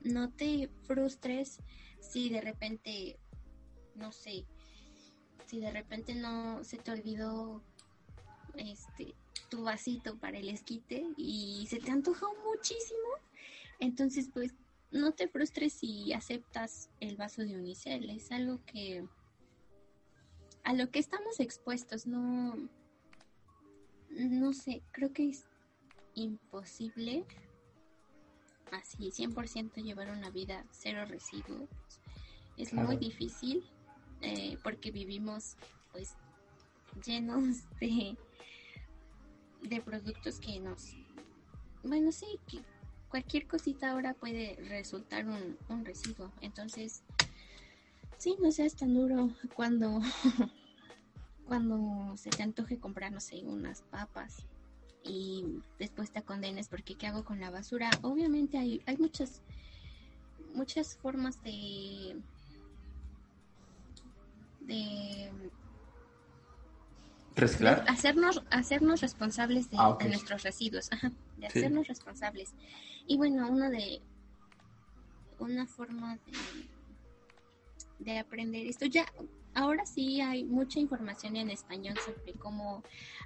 [0.00, 1.58] no te frustres
[2.00, 3.18] si de repente,
[3.94, 4.46] no sé,
[5.46, 7.62] si de repente no se te olvidó
[8.56, 9.14] este
[9.48, 13.08] tu vasito para el esquite y se te antojó muchísimo.
[13.80, 14.54] Entonces, pues
[14.90, 19.04] no te frustres si aceptas el vaso de unicel, es algo que
[20.64, 22.56] a lo que estamos expuestos, no
[24.10, 25.46] no sé, creo que es
[26.14, 27.24] imposible
[28.72, 31.68] así 100% llevar una vida cero residuos.
[32.56, 33.64] Es muy difícil
[34.20, 35.56] eh, porque vivimos
[35.92, 36.14] pues
[37.04, 38.16] llenos de
[39.62, 40.94] de productos que nos
[41.82, 42.60] bueno sí que
[43.10, 46.32] cualquier cosita ahora puede resultar un, un residuo.
[46.40, 47.02] Entonces,
[48.16, 50.00] sí, no seas tan duro cuando,
[51.46, 54.46] cuando se te antoje comprar, no sé, unas papas
[55.02, 57.90] y después te condenes porque ¿qué hago con la basura?
[58.02, 59.42] Obviamente hay, hay muchas,
[60.54, 62.20] muchas formas de,
[64.60, 65.32] de
[67.86, 70.90] hacernos, hacernos responsables de, ah, nuestros residuos,
[71.36, 72.54] de hacernos responsables.
[73.06, 74.00] Y bueno, una de
[75.38, 76.32] una forma de
[78.00, 78.86] de aprender esto.
[78.86, 79.06] Ya,
[79.54, 82.82] ahora sí hay mucha información en español sobre cómo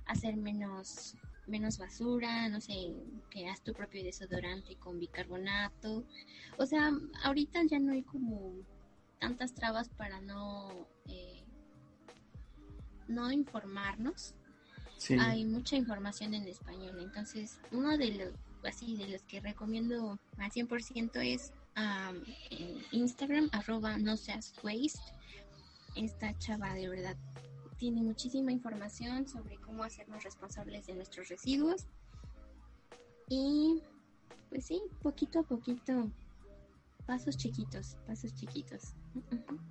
[0.07, 2.95] hacer menos menos basura, no sé,
[3.29, 6.05] que haz tu propio desodorante con bicarbonato.
[6.57, 6.91] O sea,
[7.23, 8.55] ahorita ya no hay como
[9.19, 10.71] tantas trabas para no
[11.07, 11.44] eh,
[13.09, 14.35] no informarnos.
[15.21, 18.33] Hay mucha información en español, entonces uno de los
[18.67, 21.53] así de los que recomiendo al 100% es
[22.93, 25.01] Instagram, arroba no seas waste.
[25.97, 27.17] Esta chava de verdad
[27.77, 31.87] tiene muchísima información sobre cómo hacernos responsables de nuestros residuos.
[33.29, 33.83] Y
[34.49, 36.11] pues sí, poquito a poquito,
[37.07, 38.95] pasos chiquitos, pasos chiquitos.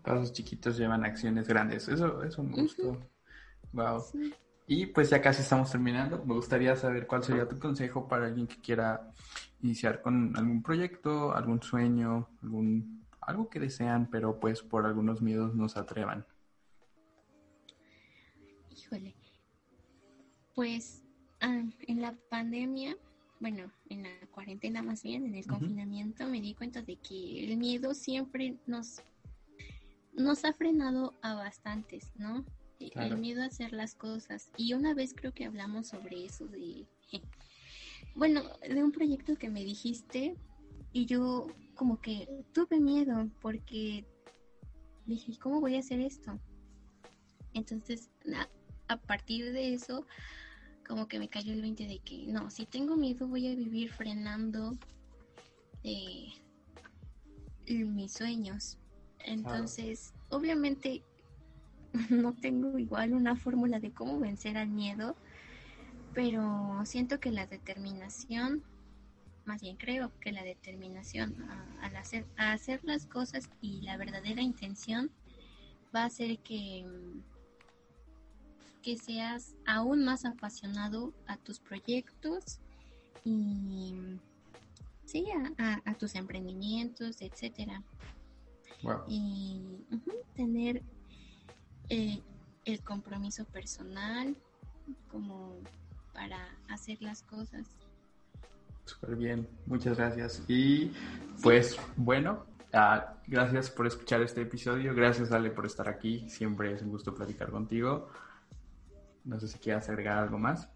[0.03, 1.87] Pasos chiquitos llevan acciones grandes.
[1.87, 2.99] Eso, eso me gustó.
[3.73, 4.03] Wow.
[4.65, 6.23] Y pues ya casi estamos terminando.
[6.25, 9.11] Me gustaría saber cuál sería tu consejo para alguien que quiera
[9.61, 15.55] iniciar con algún proyecto, algún sueño, algún algo que desean, pero pues por algunos miedos
[15.55, 16.25] no se atrevan.
[18.69, 19.15] Híjole.
[20.55, 21.03] Pues
[21.41, 22.95] ah, en la pandemia,
[23.39, 27.57] bueno, en la cuarentena más bien, en el confinamiento, me di cuenta de que el
[27.57, 29.01] miedo siempre nos
[30.13, 32.45] nos ha frenado a bastantes, ¿no?
[32.79, 34.51] El miedo a hacer las cosas.
[34.57, 36.85] Y una vez creo que hablamos sobre eso de,
[38.15, 40.35] bueno, de un proyecto que me dijiste
[40.91, 44.05] y yo como que tuve miedo porque
[45.05, 46.39] dije, ¿cómo voy a hacer esto?
[47.53, 48.09] Entonces,
[48.87, 50.05] a, partir de eso,
[50.87, 53.91] como que me cayó el 20 de que no, si tengo miedo voy a vivir
[53.91, 54.77] frenando
[55.83, 56.27] eh,
[57.67, 58.77] mis sueños.
[59.19, 61.03] Entonces, obviamente
[62.09, 65.15] no tengo igual una fórmula de cómo vencer al miedo,
[66.13, 68.63] pero siento que la determinación,
[69.45, 71.35] más bien creo que la determinación
[71.81, 75.11] al hacer, a hacer las cosas y la verdadera intención
[75.95, 76.85] va a hacer que,
[78.81, 82.59] que seas aún más apasionado a tus proyectos
[83.23, 83.93] y
[85.05, 85.27] sí,
[85.57, 87.83] a, tus emprendimientos, etcétera.
[89.07, 89.61] Y
[90.35, 90.83] tener
[91.89, 92.21] eh,
[92.65, 94.35] el compromiso personal
[95.09, 95.55] como
[96.13, 96.37] para
[96.69, 97.67] hacer las cosas.
[98.85, 100.43] Súper bien, muchas gracias.
[100.47, 100.91] Y
[101.41, 106.81] pues bueno, ah, gracias por escuchar este episodio, gracias Ale por estar aquí, siempre es
[106.81, 108.09] un gusto platicar contigo.
[109.23, 110.67] No sé si quieras agregar algo más.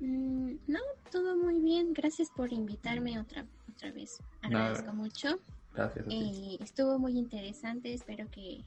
[0.00, 4.20] Mm, no, todo muy bien, gracias por invitarme otra, otra vez.
[4.42, 5.38] Agradezco mucho.
[5.74, 6.06] Gracias.
[6.10, 8.64] Eh, estuvo muy interesante, espero que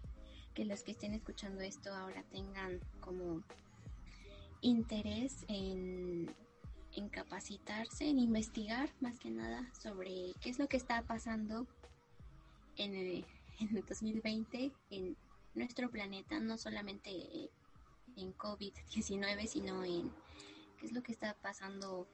[0.54, 3.44] que los que estén escuchando esto ahora tengan como
[4.62, 6.34] interés en,
[7.12, 11.66] capacitarse, en investigar más que nada sobre qué es lo que está pasando
[12.78, 13.26] en el,
[13.60, 15.18] en el 2020 en
[15.56, 17.10] nuestro planeta, no solamente
[18.16, 20.12] en COVID-19, sino en
[20.80, 22.08] qué es lo que está pasando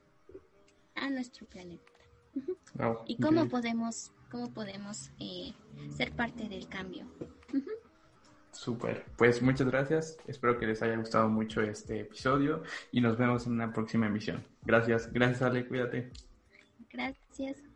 [0.95, 1.91] a nuestro planeta.
[3.05, 5.53] y cómo podemos, cómo podemos eh,
[5.95, 7.05] ser parte del cambio.
[8.51, 9.05] Súper.
[9.17, 10.17] Pues muchas gracias.
[10.27, 14.43] Espero que les haya gustado mucho este episodio y nos vemos en una próxima emisión.
[14.63, 15.11] Gracias.
[15.11, 15.67] Gracias, Ale.
[15.67, 16.11] Cuídate.
[16.91, 17.66] Gracias.